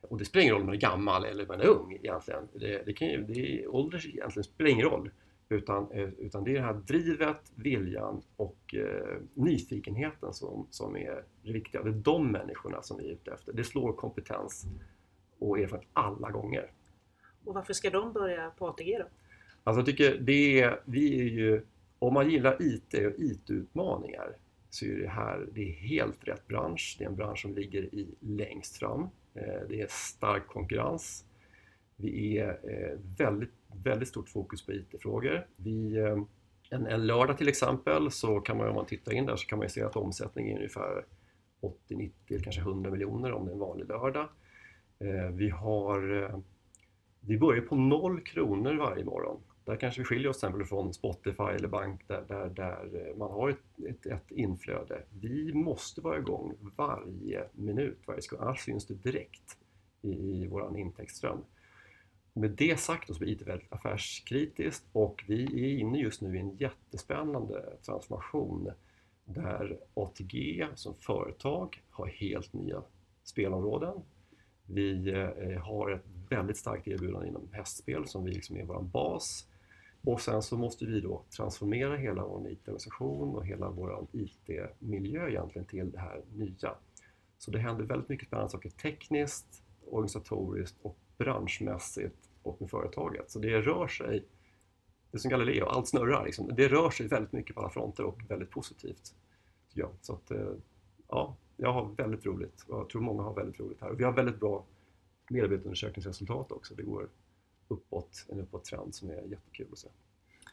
Och 0.00 0.18
det 0.18 0.24
spelar 0.24 0.42
ingen 0.42 0.54
roll 0.54 0.60
om 0.60 0.66
man 0.66 0.74
är 0.74 0.80
gammal 0.80 1.24
eller 1.24 1.42
om 1.42 1.48
man 1.48 1.60
är 1.60 1.66
ung 1.66 1.92
egentligen. 1.92 2.48
Det, 2.52 2.82
det 2.86 2.92
kan 2.92 3.08
ju, 3.08 3.24
det, 3.24 3.66
ålder 3.66 4.06
egentligen 4.06 4.44
spelar 4.44 4.70
ingen 4.70 4.86
roll. 4.86 5.10
Utan, 5.48 5.90
eh, 5.92 6.08
utan 6.08 6.44
det 6.44 6.50
är 6.50 6.54
det 6.54 6.60
här 6.60 6.74
drivet, 6.74 7.52
viljan 7.54 8.22
och 8.36 8.74
eh, 8.74 9.18
nyfikenheten 9.34 10.34
som, 10.34 10.66
som 10.70 10.96
är 10.96 11.24
det 11.42 11.52
viktiga. 11.52 11.82
Det 11.82 11.90
är 11.90 11.92
de 11.92 12.32
människorna 12.32 12.82
som 12.82 12.98
vi 12.98 13.08
är 13.08 13.12
ute 13.12 13.30
efter. 13.30 13.52
Det 13.52 13.64
slår 13.64 13.92
kompetens 13.92 14.66
och 15.38 15.58
erfarenhet 15.58 15.90
alla 15.92 16.30
gånger. 16.30 16.70
Och 17.48 17.54
varför 17.54 17.72
ska 17.72 17.90
de 17.90 18.12
börja 18.12 18.50
på 18.50 18.68
ATG 18.68 18.98
då? 18.98 19.04
Alltså 19.64 19.78
jag 19.80 19.86
tycker 19.86 20.18
det 20.18 20.60
är, 20.60 20.80
vi 20.84 21.20
är 21.20 21.24
ju, 21.24 21.62
om 21.98 22.14
man 22.14 22.30
gillar 22.30 22.62
IT 22.62 22.94
och 22.94 23.18
IT-utmaningar 23.18 24.36
så 24.70 24.84
är 24.84 24.96
det 24.96 25.08
här 25.08 25.46
det 25.52 25.68
är 25.68 25.72
helt 25.72 26.28
rätt 26.28 26.46
bransch. 26.46 26.96
Det 26.98 27.04
är 27.04 27.08
en 27.08 27.16
bransch 27.16 27.42
som 27.42 27.54
ligger 27.54 27.82
i 27.82 28.14
längst 28.20 28.76
fram. 28.76 29.02
Eh, 29.34 29.60
det 29.68 29.80
är 29.80 29.86
stark 29.90 30.46
konkurrens. 30.46 31.24
Vi 31.96 32.38
är 32.38 32.48
eh, 32.48 32.98
väldigt, 33.18 33.52
väldigt 33.84 34.08
stort 34.08 34.28
fokus 34.28 34.66
på 34.66 34.72
IT-frågor. 34.72 35.46
Vi, 35.56 35.96
eh, 35.96 36.18
en, 36.70 36.86
en 36.86 37.06
lördag 37.06 37.38
till 37.38 37.48
exempel 37.48 38.10
så 38.10 38.40
kan 38.40 38.56
man 38.56 38.68
om 38.68 38.74
man 38.74 38.86
tittar 38.86 39.12
in 39.12 39.26
där 39.26 39.36
så 39.36 39.46
kan 39.46 39.58
man 39.58 39.68
se 39.68 39.82
att 39.82 39.96
omsättningen 39.96 40.52
är 40.52 40.56
ungefär 40.56 41.04
80, 41.60 41.96
90 41.96 42.40
kanske 42.42 42.60
100 42.60 42.90
miljoner 42.90 43.32
om 43.32 43.44
det 43.44 43.50
är 43.50 43.52
en 43.52 43.58
vanlig 43.58 43.88
lördag. 43.88 44.28
Vi 45.32 45.48
har 45.48 46.42
vi 47.28 47.38
börjar 47.38 47.62
på 47.62 47.76
noll 47.76 48.20
kronor 48.20 48.74
varje 48.74 49.04
morgon 49.04 49.40
Där 49.64 49.76
kanske 49.76 50.00
vi 50.00 50.04
skiljer 50.04 50.28
oss 50.28 50.40
till 50.40 50.48
exempel 50.48 50.66
från 50.66 50.94
Spotify 50.94 51.42
eller 51.42 51.68
bank 51.68 52.08
där, 52.08 52.24
där, 52.28 52.48
där 52.48 53.08
eh, 53.08 53.16
man 53.16 53.30
har 53.30 53.48
ett, 53.48 53.84
ett, 53.88 54.06
ett, 54.06 54.30
inflöde. 54.30 55.02
Vi 55.20 55.54
måste 55.54 56.00
vara 56.00 56.18
igång 56.18 56.54
varje 56.76 57.44
minut, 57.52 57.98
varje 58.06 58.22
sekund, 58.22 58.42
annars 58.42 58.64
syns 58.64 58.86
det 58.86 58.94
direkt 58.94 59.56
i, 60.02 60.10
i 60.10 60.46
vår 60.46 60.78
intäktsström. 60.78 61.38
Med 62.32 62.50
det 62.50 62.80
sagt 62.80 63.14
så 63.14 63.18
blir 63.18 63.32
IT 63.32 63.42
väldigt 63.42 63.72
affärskritiskt 63.72 64.86
och 64.92 65.24
vi 65.26 65.44
är 65.44 65.78
inne 65.78 65.98
just 65.98 66.20
nu 66.20 66.36
i 66.36 66.40
en 66.40 66.56
jättespännande 66.56 67.76
transformation 67.86 68.70
där 69.24 69.78
ATG 69.94 70.66
som 70.74 70.94
företag 70.94 71.82
har 71.90 72.06
helt 72.06 72.52
nya 72.52 72.82
spelområden. 73.24 74.02
Vi 74.70 75.12
eh, 75.12 75.60
har 75.60 75.90
ett 75.90 76.04
väldigt 76.28 76.56
starkt 76.56 76.88
erbjudande 76.88 77.28
inom 77.28 77.48
hästspel 77.52 78.06
som 78.06 78.24
vi 78.24 78.32
liksom 78.32 78.56
är 78.56 78.64
vår 78.64 78.82
bas. 78.82 79.48
Och 80.02 80.20
sen 80.20 80.42
så 80.42 80.56
måste 80.56 80.86
vi 80.86 81.00
då 81.00 81.24
transformera 81.36 81.96
hela 81.96 82.24
vår 82.24 82.50
IT-organisation 82.50 83.36
och 83.36 83.46
hela 83.46 83.70
vår 83.70 84.06
IT-miljö 84.12 85.28
egentligen 85.28 85.66
till 85.66 85.90
det 85.90 85.98
här 85.98 86.22
nya. 86.34 86.74
Så 87.38 87.50
det 87.50 87.58
händer 87.58 87.84
väldigt 87.84 88.08
mycket 88.08 88.26
spännande 88.26 88.50
saker 88.50 88.70
tekniskt, 88.70 89.62
organisatoriskt 89.86 90.76
och 90.82 90.96
branschmässigt 91.18 92.30
och 92.42 92.60
med 92.60 92.70
företaget. 92.70 93.30
Så 93.30 93.38
det 93.38 93.60
rör 93.60 93.88
sig, 93.88 94.24
det 95.10 95.16
är 95.16 95.18
som 95.18 95.30
Galileo, 95.30 95.66
allt 95.66 95.88
snurrar. 95.88 96.24
Liksom. 96.24 96.54
Det 96.56 96.68
rör 96.68 96.90
sig 96.90 97.06
väldigt 97.06 97.32
mycket 97.32 97.54
på 97.54 97.60
alla 97.60 97.70
fronter 97.70 98.04
och 98.04 98.20
väldigt 98.28 98.50
positivt. 98.50 99.14
Ja, 99.72 99.90
så 100.00 100.12
att, 100.12 100.30
eh, 100.30 100.52
ja, 101.08 101.36
jag 101.60 101.72
har 101.72 101.84
väldigt 101.96 102.26
roligt 102.26 102.64
och 102.68 102.78
jag 102.78 102.88
tror 102.88 103.02
många 103.02 103.22
har 103.22 103.34
väldigt 103.34 103.60
roligt 103.60 103.80
här. 103.80 103.88
Och 103.88 104.00
vi 104.00 104.04
har 104.04 104.12
väldigt 104.12 104.40
bra 104.40 104.64
medarbetarundersökningsresultat 105.28 106.52
också. 106.52 106.74
Det 106.74 106.82
går 106.82 107.08
uppåt, 107.68 108.26
en 108.28 108.40
uppåt-trend 108.40 108.94
som 108.94 109.10
är 109.10 109.22
jättekul 109.22 109.66
att 109.72 109.78
se. 109.78 109.88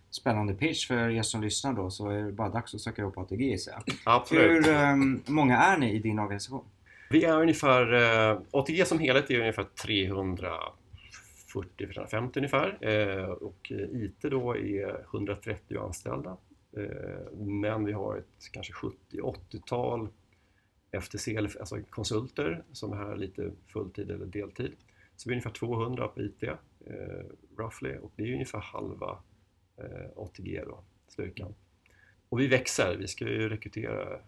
Spännande 0.10 0.54
pitch 0.54 0.88
för 0.88 1.10
er 1.10 1.22
som 1.22 1.42
lyssnar 1.42 1.74
då, 1.74 1.90
så 1.90 2.10
är 2.10 2.24
det 2.24 2.32
bara 2.32 2.50
dags 2.50 2.76
att 2.76 2.82
söka 2.82 3.04
upp 3.04 3.18
ATG 3.18 3.42
gissar 3.44 3.72
jag. 3.72 3.84
Absolut. 4.06 4.68
Hur 4.68 4.92
um, 4.92 5.24
många 5.28 5.58
är 5.58 5.78
ni 5.78 5.94
i 5.94 6.00
din 6.00 6.20
organisation? 6.20 6.66
Vi 7.10 7.24
är 7.24 7.42
ungefär, 7.42 7.94
uh, 7.94 8.42
ATG 8.52 8.86
som 8.86 9.00
helhet 9.00 9.30
är 9.30 9.40
ungefär 9.40 9.66
340-350 11.54 12.38
ungefär 12.38 12.88
uh, 12.90 13.30
och 13.30 13.72
IT 13.72 14.22
då 14.22 14.58
är 14.58 15.06
130 15.14 15.80
anställda. 15.80 16.38
Uh, 16.78 17.40
men 17.40 17.86
vi 17.86 17.92
har 17.92 18.18
ett 18.18 18.52
kanske 18.52 18.74
70-80-tal 18.74 20.10
FTC, 21.02 21.38
alltså 21.38 21.82
konsulter 21.90 22.64
som 22.72 22.94
är 22.94 22.98
här 22.98 23.16
lite 23.16 23.52
fulltid 23.68 24.12
eller 24.12 24.26
deltid. 24.26 24.76
Så 25.16 25.30
vi 25.30 25.34
är 25.34 25.36
ungefär 25.36 25.52
200 25.52 26.08
på 26.08 26.22
IT, 26.22 26.44
eh, 26.44 26.56
roughly, 27.58 27.98
och 27.98 28.12
det 28.16 28.24
är 28.24 28.34
ungefär 28.34 28.60
halva 28.60 29.20
eh, 29.78 30.10
ATG 30.16 30.64
då, 30.66 30.84
styrkan. 31.08 31.54
Och 32.30 32.40
vi 32.40 32.48
växer, 32.48 32.98
vi 32.98 33.08
ska 33.08 33.26
ju 33.26 33.50
rekrytera 33.50 34.20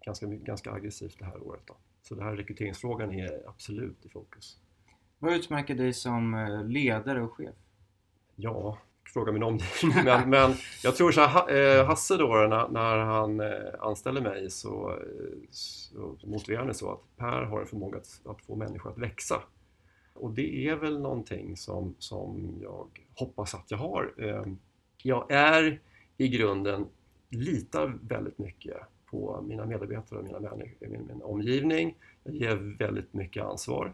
ganska, 0.00 0.26
ganska 0.26 0.72
aggressivt 0.72 1.18
det 1.18 1.24
här 1.24 1.42
året. 1.42 1.62
Då. 1.66 1.76
Så 2.02 2.14
den 2.14 2.24
här 2.24 2.36
rekryteringsfrågan 2.36 3.12
är 3.12 3.48
absolut 3.48 4.06
i 4.06 4.08
fokus. 4.08 4.58
Vad 5.18 5.34
utmärker 5.34 5.74
dig 5.74 5.92
som 5.92 6.34
eh, 6.34 6.64
ledare 6.64 7.22
och 7.22 7.32
chef? 7.32 7.54
Ja, 8.34 8.78
fråga 9.12 9.32
min 9.32 9.42
omgivning. 9.42 10.04
Men, 10.04 10.30
men 10.30 10.54
jag 10.82 10.96
tror 10.96 11.12
så 11.12 11.20
här, 11.20 11.78
eh, 11.78 11.86
Hasse 11.86 12.16
då 12.16 12.26
när, 12.26 12.68
när 12.68 12.96
han 12.96 13.40
eh, 13.40 13.46
anställer 13.80 14.20
mig 14.20 14.50
så, 14.50 14.98
så 15.50 16.16
motiverar 16.24 16.58
han 16.58 16.68
det 16.68 16.74
så 16.74 16.92
att 16.92 17.16
Per 17.16 17.42
har 17.42 17.60
en 17.60 17.66
förmåga 17.66 17.98
att, 17.98 18.20
att 18.26 18.42
få 18.42 18.56
människor 18.56 18.90
att 18.90 18.98
växa. 18.98 19.42
Och 20.14 20.30
det 20.30 20.68
är 20.68 20.76
väl 20.76 21.00
någonting 21.00 21.56
som, 21.56 21.94
som 21.98 22.58
jag 22.62 22.86
hoppas 23.14 23.54
att 23.54 23.70
jag 23.70 23.78
har. 23.78 24.14
Ehm, 24.18 24.58
jag 25.02 25.30
är 25.30 25.80
i 26.16 26.28
grunden, 26.28 26.86
litar 27.28 27.98
väldigt 28.02 28.38
mycket 28.38 28.76
på 29.10 29.44
mina 29.48 29.66
medarbetare 29.66 30.18
och 30.18 30.24
mina 30.24 30.40
människor, 30.40 30.86
min, 30.86 31.06
min 31.06 31.22
omgivning. 31.22 31.94
Jag 32.24 32.34
ger 32.34 32.76
väldigt 32.78 33.12
mycket 33.12 33.44
ansvar. 33.44 33.92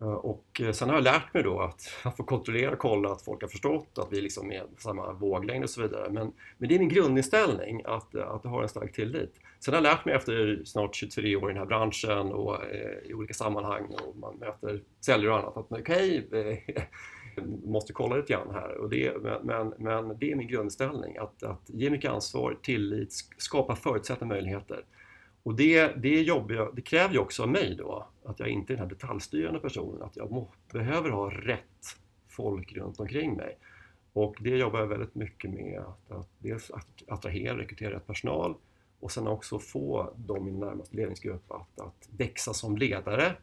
Eh, 0.00 0.06
och 0.06 0.60
eh, 0.60 0.72
sen 0.72 0.88
har 0.88 0.96
jag 0.96 1.04
lärt 1.04 1.34
mig 1.34 1.42
då 1.42 1.60
att, 1.60 1.82
att 2.02 2.16
få 2.16 2.22
kontrollera 2.22 2.72
och 2.72 2.78
kolla 2.78 3.12
att 3.12 3.22
folk 3.22 3.42
har 3.42 3.48
förstått 3.48 3.98
att 3.98 4.12
vi 4.12 4.20
liksom 4.20 4.52
är 4.52 4.60
på 4.60 4.80
samma 4.80 5.12
våglängd 5.12 5.64
och 5.64 5.70
så 5.70 5.82
vidare. 5.82 6.10
Men, 6.10 6.32
men 6.58 6.68
det 6.68 6.74
är 6.74 6.78
min 6.78 6.88
grundinställning 6.88 7.82
att, 7.84 8.14
eh, 8.14 8.30
att 8.30 8.40
jag 8.44 8.50
har 8.50 8.62
en 8.62 8.68
stark 8.68 8.92
tillit. 8.92 9.34
Sen 9.60 9.74
har 9.74 9.82
jag 9.82 9.90
lärt 9.90 10.04
mig 10.04 10.14
efter 10.14 10.62
snart 10.64 10.94
23 10.94 11.36
år 11.36 11.50
i 11.50 11.52
den 11.52 11.58
här 11.58 11.66
branschen 11.66 12.32
och 12.32 12.64
eh, 12.64 13.10
i 13.10 13.14
olika 13.14 13.34
sammanhang 13.34 13.86
och 13.86 14.16
man 14.16 14.36
möter 14.36 14.82
säljare 15.00 15.32
och 15.32 15.38
annat 15.38 15.56
att 15.56 15.80
okej, 15.80 16.26
okay, 16.28 16.58
måste 17.64 17.92
kolla 17.92 18.16
lite 18.16 18.32
grann 18.32 18.50
här. 18.54 18.76
Och 18.76 18.90
det, 18.90 19.12
men, 19.42 19.74
men 19.78 20.18
det 20.18 20.32
är 20.32 20.36
min 20.36 20.48
grundinställning, 20.48 21.16
att, 21.16 21.42
att 21.42 21.62
ge 21.66 21.90
mycket 21.90 22.10
ansvar, 22.10 22.58
tillit, 22.62 23.12
skapa 23.36 23.76
förutsättningar 23.76 24.34
och 24.34 24.36
möjligheter. 24.36 24.84
Och 25.42 25.54
det, 25.54 25.86
det, 25.96 26.22
jobbar, 26.22 26.72
det 26.72 26.82
kräver 26.82 27.14
ju 27.14 27.18
också 27.18 27.42
av 27.42 27.48
mig 27.48 27.74
då 27.78 28.08
att 28.30 28.40
jag 28.40 28.48
inte 28.48 28.72
är 28.72 28.76
den 28.76 28.84
här 28.84 28.94
detaljstyrande 28.94 29.60
personen, 29.60 30.02
att 30.02 30.16
jag 30.16 30.30
må, 30.30 30.48
behöver 30.72 31.10
ha 31.10 31.30
rätt 31.30 31.96
folk 32.28 32.72
runt 32.72 33.00
omkring 33.00 33.36
mig. 33.36 33.58
Och 34.12 34.36
det 34.40 34.50
jobbar 34.50 34.80
jag 34.80 34.86
väldigt 34.86 35.14
mycket 35.14 35.50
med, 35.50 35.80
att, 35.80 36.10
att 36.10 36.28
dels 36.38 36.70
attrahera 37.08 37.52
och 37.52 37.58
rekrytera 37.58 37.94
rätt 37.94 38.06
personal 38.06 38.54
och 39.00 39.12
sen 39.12 39.26
också 39.26 39.58
få 39.58 40.14
dem 40.16 40.48
i 40.48 40.52
närmaste 40.52 40.96
ledningsgrupp 40.96 41.50
att, 41.50 41.80
att 41.80 42.08
växa 42.16 42.54
som 42.54 42.76
ledare. 42.76 43.36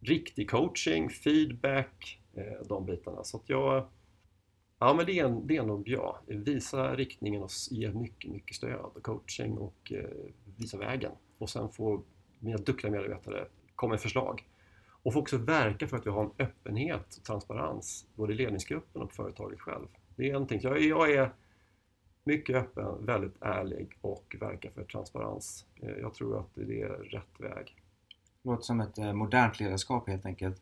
Riktig 0.00 0.50
coaching, 0.50 1.10
feedback, 1.10 2.20
eh, 2.34 2.66
de 2.68 2.86
bitarna. 2.86 3.24
Så 3.24 3.36
att 3.36 3.48
jag, 3.48 3.88
ja 4.78 4.94
men 4.94 5.06
det 5.06 5.18
är, 5.18 5.40
det 5.44 5.56
är 5.56 5.62
nog 5.62 5.88
jag. 5.88 6.16
Visa 6.26 6.96
riktningen 6.96 7.42
och 7.42 7.50
ge 7.70 7.92
mycket, 7.92 8.30
mycket 8.30 8.56
stöd 8.56 8.80
och 8.80 9.02
coaching 9.02 9.58
och 9.58 9.92
eh, 9.92 10.04
visa 10.56 10.78
vägen. 10.78 11.12
Och 11.38 11.50
sen 11.50 11.68
får 11.68 12.02
mina 12.38 12.58
duktiga 12.58 12.90
medarbetare 12.90 13.46
komma 13.80 13.90
med 13.90 14.00
förslag. 14.00 14.48
Och 15.02 15.12
få 15.12 15.20
också 15.20 15.36
verka 15.36 15.88
för 15.88 15.96
att 15.96 16.06
vi 16.06 16.10
har 16.10 16.24
en 16.24 16.30
öppenhet 16.38 17.16
och 17.16 17.24
transparens 17.24 18.06
både 18.14 18.32
i 18.32 18.36
ledningsgruppen 18.36 19.02
och 19.02 19.08
på 19.08 19.14
företaget 19.14 19.60
själv. 19.60 19.86
Det 20.16 20.28
är 20.28 20.32
någonting, 20.32 20.60
jag, 20.62 20.80
jag 20.80 21.10
är 21.10 21.32
mycket 22.24 22.56
öppen, 22.56 23.06
väldigt 23.06 23.42
ärlig 23.42 23.98
och 24.00 24.36
verkar 24.40 24.70
för 24.70 24.84
transparens. 24.84 25.66
Eh, 25.82 25.90
jag 25.90 26.14
tror 26.14 26.38
att 26.38 26.54
det 26.54 26.82
är 26.82 26.88
rätt 26.88 27.40
väg. 27.40 27.76
Det 28.42 28.50
låter 28.50 28.62
som 28.62 28.80
ett 28.80 28.98
eh, 28.98 29.12
modernt 29.12 29.60
ledarskap 29.60 30.08
helt 30.08 30.26
enkelt. 30.26 30.60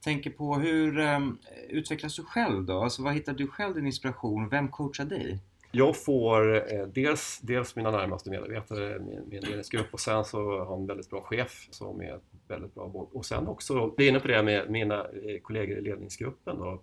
Tänker 0.00 0.30
på 0.30 0.54
hur 0.54 0.98
um, 0.98 1.38
utvecklas 1.68 2.16
du 2.16 2.24
själv 2.24 2.64
då? 2.64 2.82
Alltså 2.82 3.02
vad 3.02 3.14
hittar 3.14 3.32
du 3.32 3.46
själv 3.46 3.74
din 3.74 3.86
inspiration? 3.86 4.48
Vem 4.48 4.68
coachar 4.68 5.04
dig? 5.04 5.38
Jag 5.72 5.96
får 5.96 6.72
eh, 6.74 6.86
dels, 6.86 7.40
dels 7.42 7.76
mina 7.76 7.90
närmaste 7.90 8.30
medarbetare, 8.30 8.98
min, 8.98 9.28
min 9.28 9.40
ledningsgrupp 9.40 9.86
och 9.92 10.00
sen 10.00 10.24
så 10.24 10.44
har 10.44 10.56
jag 10.56 10.78
en 10.80 10.86
väldigt 10.86 11.10
bra 11.10 11.20
chef 11.22 11.68
som 11.70 12.00
är 12.02 12.20
väldigt 12.48 12.74
bra. 12.74 12.84
Och 13.12 13.26
sen 13.26 13.46
också, 13.46 13.94
vi 13.96 14.04
är 14.04 14.10
inne 14.10 14.20
på 14.20 14.28
det 14.28 14.42
med 14.42 14.70
mina 14.70 15.00
eh, 15.00 15.40
kollegor 15.42 15.78
i 15.78 15.80
ledningsgruppen, 15.80 16.58
då, 16.58 16.82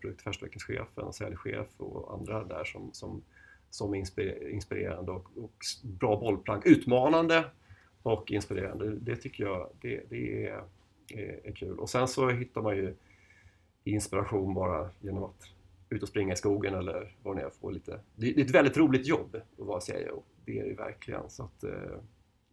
säljchef 1.14 1.68
och 1.78 2.14
andra 2.14 2.44
där 2.44 2.64
som, 2.64 2.90
som, 2.94 3.24
som 3.70 3.94
är 3.94 4.50
inspirerande 4.50 5.12
och, 5.12 5.26
och 5.38 5.56
bra 5.84 6.20
bollplank. 6.20 6.66
Utmanande 6.66 7.46
och 8.04 8.32
inspirerande. 8.32 8.92
Det 8.92 9.16
tycker 9.16 9.44
jag 9.44 9.70
det, 9.82 10.04
det 10.10 10.48
är, 10.48 10.64
är, 11.14 11.40
är 11.44 11.52
kul. 11.52 11.80
Och 11.80 11.90
sen 11.90 12.08
så 12.08 12.30
hittar 12.30 12.62
man 12.62 12.76
ju 12.76 12.96
inspiration 13.84 14.54
bara 14.54 14.90
genom 15.02 15.24
att 15.24 15.57
ut 15.90 16.04
och 16.04 16.10
springa 16.10 16.34
i 16.34 16.36
skogen 16.36 16.74
eller 16.74 17.16
vad 17.24 17.36
det 17.36 17.42
är. 17.42 17.50
Få 17.50 17.70
lite. 17.70 18.00
Det 18.16 18.30
är 18.30 18.40
ett 18.40 18.52
väldigt 18.52 18.78
roligt 18.78 19.08
jobb 19.08 19.36
att 19.36 19.66
vara 19.66 19.82
CIO. 19.82 20.24
Det 20.46 20.60
är 20.60 20.66
det 20.66 20.74
verkligen. 20.74 21.30
Så 21.30 21.44
att, 21.44 21.64
eh, 21.64 21.72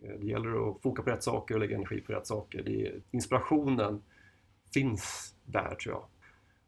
eh, 0.03 0.18
det 0.20 0.27
gäller 0.27 0.70
att 0.70 0.83
foka 0.83 1.03
på 1.03 1.11
rätt 1.11 1.23
saker 1.23 1.55
och 1.55 1.61
lägga 1.61 1.77
energi 1.77 2.01
på 2.01 2.12
rätt 2.12 2.27
saker. 2.27 2.62
Det 2.62 2.87
är, 2.87 3.03
inspirationen 3.11 4.03
finns 4.75 5.35
där 5.44 5.75
tror 5.75 5.94
jag. 5.94 6.05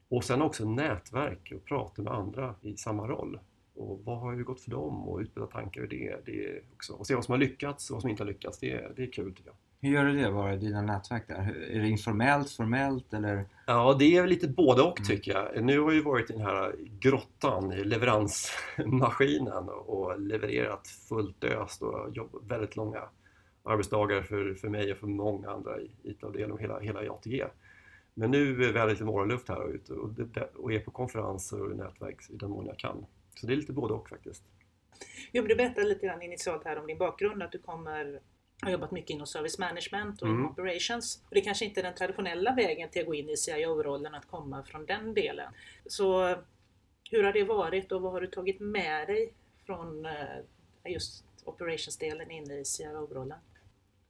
Och 0.08 0.24
sen 0.24 0.42
också 0.42 0.68
nätverk 0.68 1.52
och 1.56 1.64
prata 1.64 2.02
med 2.02 2.12
andra 2.12 2.54
i 2.62 2.76
samma 2.76 3.08
roll. 3.08 3.38
Och 3.74 4.00
vad 4.04 4.18
har 4.18 4.32
ju 4.32 4.44
gått 4.44 4.60
för 4.60 4.70
dem 4.70 5.08
och 5.08 5.18
utbyta 5.18 5.46
tankar 5.46 5.82
i 5.82 5.86
det. 5.86 6.20
det 6.24 6.62
också, 6.74 6.92
och 6.92 7.06
se 7.06 7.14
vad 7.14 7.24
som 7.24 7.32
har 7.32 7.38
lyckats 7.38 7.90
och 7.90 7.94
vad 7.94 8.00
som 8.00 8.10
inte 8.10 8.22
har 8.22 8.28
lyckats. 8.28 8.58
Det, 8.58 8.96
det 8.96 9.02
är 9.02 9.12
kul 9.12 9.34
tycker 9.34 9.50
jag. 9.50 9.56
Hur 9.86 9.92
gör 9.92 10.04
du 10.04 10.16
det? 10.16 10.30
Var 10.30 10.48
är 10.48 10.56
dina 10.56 10.82
nätverk 10.82 11.28
där? 11.28 11.68
Är 11.70 11.80
det 11.80 11.88
informellt, 11.88 12.50
formellt 12.50 13.12
eller? 13.12 13.44
Ja, 13.66 13.96
det 13.98 14.16
är 14.16 14.26
lite 14.26 14.48
både 14.48 14.82
och 14.82 14.98
mm. 14.98 15.06
tycker 15.06 15.32
jag. 15.32 15.64
Nu 15.64 15.80
har 15.80 15.92
jag 15.92 16.02
varit 16.02 16.30
i 16.30 16.32
den 16.32 16.42
här 16.42 16.74
grottan, 16.78 17.72
i 17.72 17.84
leveransmaskinen 17.84 19.68
och 19.68 20.20
levererat 20.20 20.88
fullt 20.88 21.44
öst 21.44 21.82
och 21.82 22.16
jobbat 22.16 22.42
väldigt 22.44 22.76
långa 22.76 23.02
arbetsdagar 23.64 24.22
för, 24.22 24.54
för 24.54 24.68
mig 24.68 24.92
och 24.92 24.98
för 24.98 25.06
många 25.06 25.50
andra 25.50 25.80
i 25.80 25.90
IT-avdelningen 26.02 26.52
och 26.52 26.60
hela, 26.60 26.80
hela 26.80 27.12
ATG. 27.12 27.44
Men 28.14 28.30
nu 28.30 28.64
är 28.64 28.72
det 28.72 28.86
lite 28.86 29.04
morgonluft 29.04 29.48
här 29.48 29.74
ute 29.74 29.92
och, 29.92 30.10
och 30.56 30.72
är 30.72 30.80
på 30.80 30.90
konferenser 30.90 31.62
och 31.62 31.76
nätverk 31.76 32.30
i 32.30 32.36
den 32.36 32.50
mån 32.50 32.66
jag 32.66 32.78
kan. 32.78 33.06
Så 33.34 33.46
det 33.46 33.52
är 33.52 33.56
lite 33.56 33.72
både 33.72 33.94
och 33.94 34.08
faktiskt. 34.08 34.42
Jo, 35.32 35.42
du 35.42 35.54
berättade 35.54 35.86
lite 35.86 36.06
grann 36.06 36.22
initialt 36.22 36.64
här 36.64 36.78
om 36.78 36.86
din 36.86 36.98
bakgrund, 36.98 37.42
att 37.42 37.52
du 37.52 37.58
kommer 37.58 38.20
har 38.62 38.70
jobbat 38.70 38.90
mycket 38.90 39.10
inom 39.10 39.26
service 39.26 39.58
management 39.58 40.22
och 40.22 40.28
mm. 40.28 40.46
operations. 40.46 41.22
Och 41.28 41.34
det 41.34 41.40
kanske 41.40 41.64
inte 41.64 41.80
är 41.80 41.82
den 41.82 41.94
traditionella 41.94 42.54
vägen 42.54 42.90
till 42.90 43.00
att 43.00 43.06
gå 43.06 43.14
in 43.14 43.30
i 43.30 43.36
CIO-rollen 43.36 44.14
att 44.14 44.26
komma 44.30 44.62
från 44.62 44.86
den 44.86 45.14
delen. 45.14 45.52
Så 45.86 46.36
Hur 47.10 47.24
har 47.24 47.32
det 47.32 47.44
varit 47.44 47.92
och 47.92 48.02
vad 48.02 48.12
har 48.12 48.20
du 48.20 48.26
tagit 48.26 48.60
med 48.60 49.08
dig 49.08 49.32
från 49.66 50.06
eh, 50.06 50.12
just 50.84 51.24
operationsdelen 51.44 52.30
in 52.30 52.50
i 52.50 52.62
CRO-rollen? 52.64 53.38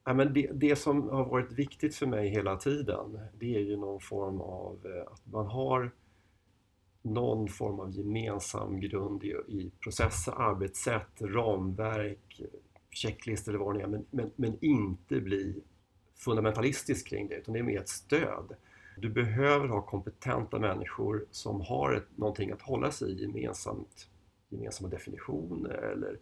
Ja, 0.04 0.14
men 0.14 0.32
det, 0.32 0.50
det, 0.52 0.76
som 0.76 1.08
har 1.08 1.24
varit 1.24 1.52
viktigt 1.52 1.96
för 1.96 2.06
mig 2.06 2.28
hela 2.28 2.56
tiden 2.56 3.20
det 3.38 3.56
är 3.56 3.60
ju 3.60 3.76
någon 3.76 4.00
form 4.00 4.40
av 4.40 4.86
eh, 4.86 5.12
att 5.12 5.26
man 5.26 5.46
har 5.46 5.90
någon 7.02 7.48
form 7.48 7.80
av 7.80 7.90
gemensam 7.90 8.80
grund 8.80 9.24
i, 9.24 9.28
i 9.48 9.70
processer, 9.80 10.32
arbetssätt, 10.32 11.20
ramverk, 11.20 12.40
checklistor 12.96 13.52
eller 13.52 13.64
vad 13.64 13.74
det 13.74 13.82
är 13.82 13.86
men, 13.86 14.06
men, 14.10 14.30
men 14.36 14.58
inte 14.60 15.20
bli 15.20 15.62
fundamentalistisk 16.16 17.08
kring 17.08 17.28
det 17.28 17.34
utan 17.34 17.54
det 17.54 17.60
är 17.60 17.64
mer 17.64 17.80
ett 17.80 17.88
stöd. 17.88 18.56
Du 18.96 19.08
behöver 19.08 19.68
ha 19.68 19.82
kompetenta 19.82 20.58
människor 20.58 21.26
som 21.30 21.60
har 21.60 21.92
ett, 21.92 22.16
någonting 22.16 22.50
att 22.50 22.62
hålla 22.62 22.90
sig 22.90 23.10
i 23.10 23.22
gemensamt, 23.22 24.08
gemensamma 24.48 24.88
definitioner 24.88 25.70
eller 25.70 26.18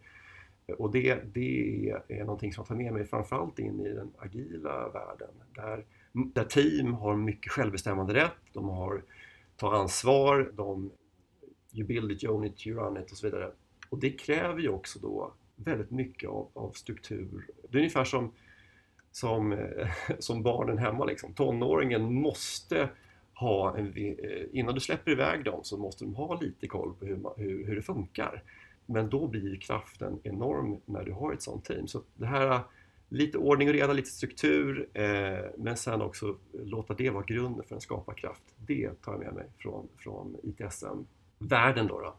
och 0.77 0.91
det, 0.91 1.33
det 1.33 1.89
är 2.07 2.23
någonting 2.23 2.53
som 2.53 2.61
jag 2.61 2.67
tar 2.67 2.75
med 2.75 2.93
mig 2.93 3.05
framförallt 3.05 3.59
in 3.59 3.85
i 3.85 3.93
den 3.93 4.11
agila 4.17 4.89
världen 4.89 5.29
där, 5.55 5.85
där 6.11 6.45
team 6.45 6.93
har 6.93 7.15
mycket 7.15 7.51
självbestämmande 7.51 8.13
rätt, 8.13 8.31
de 8.53 8.69
har 8.69 9.03
tar 9.55 9.73
ansvar, 9.73 10.51
de 10.53 10.91
you 11.73 11.87
build 11.87 12.11
it, 12.11 12.23
you 12.23 12.33
own 12.33 12.43
it, 12.43 12.67
you 12.67 12.79
run 12.79 12.97
it 12.97 13.11
och 13.11 13.17
så 13.17 13.27
vidare. 13.27 13.51
Och 13.89 13.99
det 13.99 14.09
kräver 14.09 14.59
ju 14.59 14.69
också 14.69 14.99
då 14.99 15.33
väldigt 15.55 15.91
mycket 15.91 16.29
av, 16.29 16.49
av 16.53 16.71
struktur. 16.71 17.47
Det 17.69 17.77
är 17.77 17.79
ungefär 17.79 18.03
som, 18.03 18.31
som, 19.11 19.51
eh, 19.51 19.87
som 20.19 20.43
barnen 20.43 20.77
hemma 20.77 21.05
liksom. 21.05 21.33
Tonåringen 21.33 22.13
måste 22.13 22.89
ha 23.33 23.77
en, 23.77 23.93
eh, 23.97 24.45
innan 24.51 24.73
du 24.73 24.79
släpper 24.79 25.11
iväg 25.11 25.45
dem 25.45 25.59
så 25.63 25.77
måste 25.77 26.03
de 26.03 26.15
ha 26.15 26.39
lite 26.39 26.67
koll 26.67 26.93
på 26.99 27.05
hur, 27.05 27.19
hur, 27.37 27.65
hur 27.65 27.75
det 27.75 27.81
funkar. 27.81 28.43
Men 28.85 29.09
då 29.09 29.27
blir 29.27 29.55
kraften 29.55 30.19
enorm 30.23 30.81
när 30.85 31.03
du 31.03 31.11
har 31.11 31.33
ett 31.33 31.41
sånt 31.41 31.65
team. 31.65 31.87
Så 31.87 32.01
det 32.15 32.25
här 32.25 32.61
lite 33.09 33.37
ordning 33.37 33.67
och 33.67 33.73
reda, 33.73 33.93
lite 33.93 34.09
struktur 34.09 34.89
eh, 34.93 35.45
men 35.57 35.77
sen 35.77 36.01
också 36.01 36.35
låta 36.53 36.93
det 36.93 37.09
vara 37.09 37.25
grunden 37.25 37.63
för 37.67 37.75
en 37.75 37.81
skaparkraft. 37.81 38.43
Det 38.57 39.01
tar 39.01 39.11
jag 39.11 39.19
med 39.19 39.33
mig 39.33 39.45
från, 39.57 39.87
från 39.97 40.35
ITSM-världen. 40.43 41.87
Då, 41.87 41.99
då. 41.99 42.15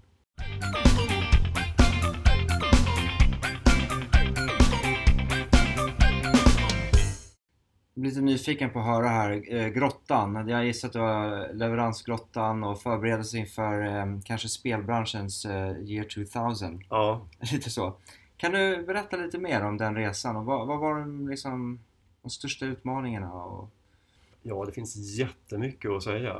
Lite 7.97 8.21
nyfiken 8.21 8.71
på 8.71 8.79
att 8.79 8.87
höra 8.87 9.09
här, 9.09 9.55
eh, 9.55 9.69
grottan. 9.69 10.49
Jag 10.49 10.67
gissar 10.67 10.89
att 10.89 10.93
det 10.93 10.99
var 10.99 11.53
leveransgrottan 11.53 12.65
och 12.65 12.83
förberedelse 12.83 13.39
inför 13.39 13.87
eh, 13.87 14.21
kanske 14.25 14.49
spelbranschens 14.49 15.45
eh, 15.45 15.77
year 15.79 16.05
2000. 16.05 16.85
Ja. 16.91 17.29
Lite 17.53 17.71
så. 17.71 17.97
Kan 18.37 18.53
du 18.53 18.83
berätta 18.83 19.17
lite 19.17 19.39
mer 19.39 19.65
om 19.65 19.77
den 19.77 19.95
resan 19.95 20.37
och 20.37 20.45
vad, 20.45 20.67
vad 20.67 20.79
var 20.79 21.01
de, 21.01 21.29
liksom, 21.29 21.81
de 22.23 22.31
största 22.31 22.67
utmaningarna? 22.67 23.33
Och... 23.33 23.71
Ja, 24.43 24.65
det 24.65 24.73
finns 24.73 24.97
jättemycket 25.19 25.91
att 25.91 26.03
säga. 26.03 26.37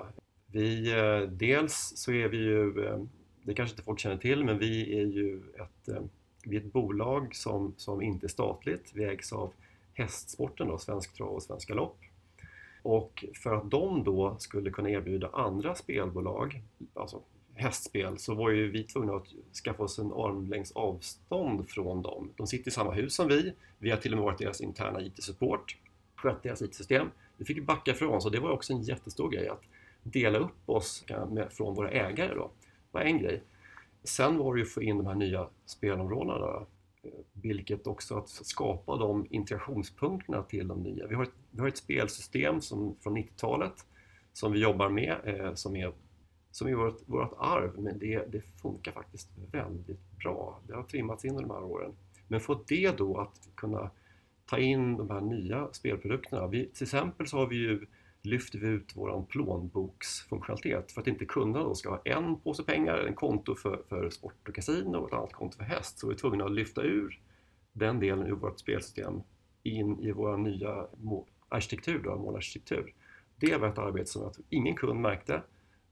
Vi, 0.47 0.95
dels 1.31 1.93
så 1.97 2.13
är 2.13 2.29
vi 2.29 2.37
ju, 2.37 2.73
det 3.43 3.55
kanske 3.55 3.73
inte 3.73 3.83
folk 3.83 4.01
känner 4.01 4.17
till, 4.17 4.45
men 4.45 4.59
vi 4.59 4.99
är 4.99 5.07
ju 5.07 5.37
ett, 5.37 5.99
vi 6.45 6.57
är 6.57 6.61
ett 6.61 6.73
bolag 6.73 7.35
som, 7.35 7.75
som 7.77 8.03
inte 8.03 8.27
är 8.27 8.29
statligt. 8.29 8.91
Vi 8.95 9.05
ägs 9.05 9.33
av 9.33 9.53
hästsporten, 9.97 10.69
då, 10.69 10.79
Svensk 10.79 11.15
Trav 11.15 11.29
och 11.29 11.43
Svensk 11.43 11.69
Galopp. 11.69 11.99
Och 12.83 13.25
för 13.35 13.55
att 13.55 13.71
de 13.71 14.05
då 14.05 14.37
skulle 14.39 14.71
kunna 14.71 14.91
erbjuda 14.91 15.31
andra 15.33 15.75
spelbolag, 15.75 16.63
alltså 16.95 17.23
hästspel, 17.55 18.19
så 18.19 18.35
var 18.35 18.51
ju 18.51 18.71
vi 18.71 18.83
tvungna 18.83 19.17
att 19.17 19.27
skaffa 19.65 19.83
oss 19.83 19.99
en 19.99 20.13
armlängds 20.13 20.73
avstånd 20.73 21.69
från 21.69 22.03
dem. 22.03 22.31
De 22.37 22.47
sitter 22.47 22.69
i 22.69 22.73
samma 22.73 22.93
hus 22.93 23.15
som 23.15 23.29
vi, 23.29 23.53
vi 23.79 23.91
har 23.91 23.97
till 23.97 24.13
och 24.13 24.19
med 24.19 24.25
varit 24.25 24.39
deras 24.39 24.61
interna 24.61 25.01
IT-support, 25.01 25.77
skött 26.17 26.43
deras 26.43 26.63
IT-system. 26.63 27.11
Vi 27.37 27.45
fick 27.45 27.67
backa 27.67 27.95
från, 27.95 28.23
så 28.23 28.29
det 28.29 28.41
var 28.41 28.51
också 28.51 28.73
en 28.73 28.83
jättestor 28.83 29.31
grej 29.31 29.49
att 29.49 29.63
dela 30.03 30.39
upp 30.39 30.69
oss 30.69 31.05
eh, 31.09 31.49
från 31.51 31.75
våra 31.75 31.91
ägare 31.91 32.35
då. 32.35 32.51
Det 32.61 32.99
var 32.99 33.01
en 33.01 33.19
grej. 33.19 33.43
Sen 34.05 34.39
var 34.39 34.55
det 34.55 34.61
ju 34.61 34.67
att 34.67 34.73
få 34.73 34.83
in 34.83 34.97
de 34.97 35.07
här 35.07 35.15
nya 35.15 35.49
spelområdena 35.67 36.39
då, 36.39 36.67
vilket 37.33 37.87
också 37.87 38.19
att 38.19 38.29
skapa 38.29 38.97
de 38.97 39.27
integrationspunkterna 39.31 40.43
till 40.43 40.69
de 40.69 40.83
nya. 40.83 41.07
Vi 41.07 41.15
har 41.15 41.23
ett, 41.23 41.35
vi 41.51 41.61
har 41.61 41.69
ett 41.69 41.77
spelsystem 41.77 42.61
som, 42.61 42.97
från 43.01 43.17
90-talet 43.17 43.87
som 44.33 44.53
vi 44.53 44.61
jobbar 44.61 44.89
med, 44.89 45.17
eh, 45.25 45.55
som 45.55 45.77
är, 45.77 45.93
som 46.51 46.69
är 46.69 46.75
vårt, 46.75 47.03
vårt 47.07 47.35
arv, 47.39 47.73
men 47.79 47.99
det, 47.99 48.33
det 48.33 48.41
funkar 48.63 48.93
faktiskt 48.93 49.29
väldigt 49.53 50.11
bra. 50.19 50.61
Det 50.67 50.75
har 50.75 50.83
trimmats 50.83 51.25
in 51.25 51.31
under 51.31 51.43
de 51.43 51.51
här 51.51 51.65
åren. 51.65 51.93
Men 52.29 52.41
få 52.41 52.61
det 52.67 52.99
då 52.99 53.19
att 53.19 53.49
kunna 53.55 53.91
ta 54.47 54.59
in 54.59 54.97
de 54.97 55.11
här 55.11 55.21
nya 55.21 55.69
spelprodukterna. 55.73 56.47
Vi, 56.47 56.67
till 56.67 56.83
exempel 56.83 57.27
så 57.27 57.37
har 57.37 57.47
vi 57.47 57.57
ju 57.57 57.87
lyfter 58.27 58.59
vi 58.59 58.67
ut 58.67 58.93
vår 58.95 59.27
plånboksfunktionalitet 59.29 60.93
för 60.93 61.01
att 61.01 61.07
inte 61.07 61.25
kunderna 61.25 61.75
ska 61.75 61.91
ha 61.91 62.03
en 62.05 62.41
påse 62.41 62.63
pengar, 62.63 62.99
en 62.99 63.15
konto 63.15 63.55
för, 63.55 63.83
för 63.89 64.11
sport 64.11 64.49
och 64.49 64.55
kasino 64.55 64.97
och 64.97 65.09
ett 65.09 65.15
annat 65.15 65.33
konto 65.33 65.59
för 65.59 65.65
häst. 65.65 65.99
Så 65.99 66.09
vi 66.09 66.15
är 66.15 66.19
tvungna 66.19 66.45
att 66.45 66.53
lyfta 66.53 66.83
ur 66.83 67.21
den 67.73 68.01
delen 68.01 68.27
ur 68.27 68.33
vårt 68.33 68.59
spelsystem 68.59 69.21
in 69.63 70.01
i 70.01 70.13
vår 70.13 70.37
nya 70.37 70.87
arkitektur, 71.49 72.03
då, 72.05 72.17
målarkitektur. 72.17 72.95
Det 73.37 73.57
var 73.57 73.69
ett 73.69 73.79
arbete 73.79 74.11
som 74.11 74.23
jag 74.23 74.35
tror 74.35 74.47
ingen 74.51 74.77
kund 74.77 75.01
märkte, 75.01 75.43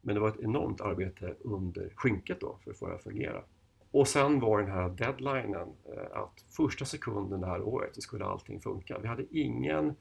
men 0.01 0.15
det 0.15 0.21
var 0.21 0.29
ett 0.29 0.41
enormt 0.41 0.81
arbete 0.81 1.35
under 1.41 1.93
skynket 1.95 2.41
då 2.41 2.59
för 2.65 2.71
att 2.71 2.79
få 2.79 2.89
det 2.89 2.95
att 2.95 3.03
fungera. 3.03 3.43
Och 3.91 4.09
sen 4.09 4.41
var 4.41 4.59
den 4.63 4.71
här 4.71 4.89
deadlinen 4.89 5.69
eh, 5.85 6.19
att 6.19 6.45
första 6.57 6.85
sekunden 6.85 7.41
det 7.41 7.47
här 7.47 7.63
året 7.63 7.95
så 7.95 8.01
skulle 8.01 8.25
allting 8.25 8.61
funka. 8.61 8.99
Vi 8.99 9.09
hade 9.09 9.25
ingen 9.31 9.95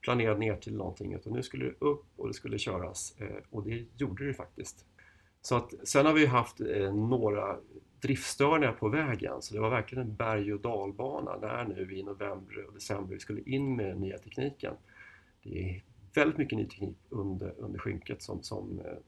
planerad 0.00 0.38
ner 0.38 0.56
till 0.56 0.76
någonting 0.76 1.14
utan 1.14 1.32
nu 1.32 1.42
skulle 1.42 1.64
det 1.64 1.74
upp 1.78 2.04
och 2.16 2.28
det 2.28 2.34
skulle 2.34 2.58
köras 2.58 3.14
eh, 3.18 3.36
och 3.50 3.62
det 3.62 3.86
gjorde 3.96 4.26
det 4.26 4.34
faktiskt. 4.34 4.86
Så 5.42 5.56
att, 5.56 5.74
sen 5.84 6.06
har 6.06 6.12
vi 6.12 6.26
haft 6.26 6.60
eh, 6.60 6.94
några 6.94 7.56
driftstörningar 8.00 8.72
på 8.72 8.88
vägen 8.88 9.42
så 9.42 9.54
det 9.54 9.60
var 9.60 9.70
verkligen 9.70 10.04
en 10.04 10.14
berg 10.14 10.52
och 10.54 10.60
dalbana 10.60 11.36
när 11.36 11.64
nu 11.64 11.96
i 11.96 12.02
november 12.02 12.66
och 12.66 12.74
december 12.74 13.14
vi 13.14 13.20
skulle 13.20 13.42
in 13.42 13.76
med 13.76 13.86
den 13.86 14.00
nya 14.00 14.18
tekniken. 14.18 14.74
Det 15.42 15.70
är 15.70 15.84
väldigt 16.14 16.38
mycket 16.38 16.58
ny 16.58 16.66
teknik 16.66 16.96
under, 17.08 17.54
under 17.58 17.78
skynket 17.78 18.22
som, 18.22 18.42
som, 18.42 18.80
eh, 18.80 18.98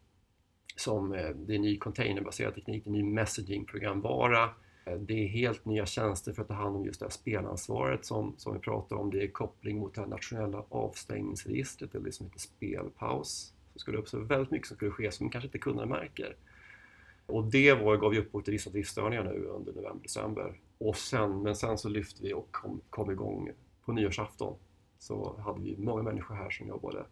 som 0.76 1.11
det 1.35 1.55
är 1.55 1.59
ny 1.59 1.78
containerbaserad 1.78 2.55
teknik, 2.55 2.85
det 2.85 2.90
är 2.90 2.92
ny 2.92 3.02
messaging-programvara, 3.02 4.50
Eh, 4.85 4.99
det 4.99 5.14
är 5.14 5.29
helt 5.29 5.64
nya 5.64 5.87
tjänster 5.87 6.33
för 6.33 6.42
att 6.42 6.49
ta 6.49 6.55
hand 6.55 6.77
om 6.77 6.85
just 6.85 7.01
det 7.01 7.07
här 7.07 7.11
spelansvaret 7.11 8.05
som, 8.05 8.35
som 8.37 8.55
vi 8.55 8.59
pratar 8.59 8.97
om. 8.97 9.11
Det 9.11 9.25
är 9.25 9.29
koppling 9.29 9.79
mot 9.79 9.95
det 9.95 10.01
här 10.01 10.09
nationella 10.09 10.64
avstängningsregistret 10.68 11.95
eller 11.95 12.05
det 12.05 12.12
som 12.12 12.27
heter 12.27 12.38
spelpaus. 12.38 13.55
Det 13.73 13.79
skulle 13.79 13.99
uppstå 13.99 14.18
väldigt 14.18 14.51
mycket 14.51 14.68
som 14.68 14.77
skulle 14.77 14.90
ske 14.90 15.12
som 15.12 15.31
kanske 15.31 15.47
inte 15.47 15.59
kunderna 15.59 15.87
märker. 15.87 16.37
Och 17.27 17.45
det 17.45 17.75
var, 17.75 17.97
gav 17.97 18.14
ju 18.14 18.21
upphov 18.21 18.40
till 18.40 18.53
vissa 18.53 18.71
driftstörningar 18.71 19.25
nu 19.25 19.45
under 19.45 19.73
november-december. 19.73 20.61
Och 20.79 20.97
sen, 20.97 21.42
men 21.42 21.57
sen 21.57 21.79
så 21.79 21.88
lyfte 21.88 22.23
vi 22.23 22.35
och 22.35 22.49
kom, 22.51 22.81
kom 22.90 23.11
igång 23.11 23.51
på 23.85 23.92
nyårsafton. 23.92 24.57
Så 24.99 25.40
hade 25.40 25.61
vi 25.61 25.77
många 25.79 26.03
människor 26.03 26.35
här 26.35 26.51
som 26.51 26.68
jobbade. 26.68 27.05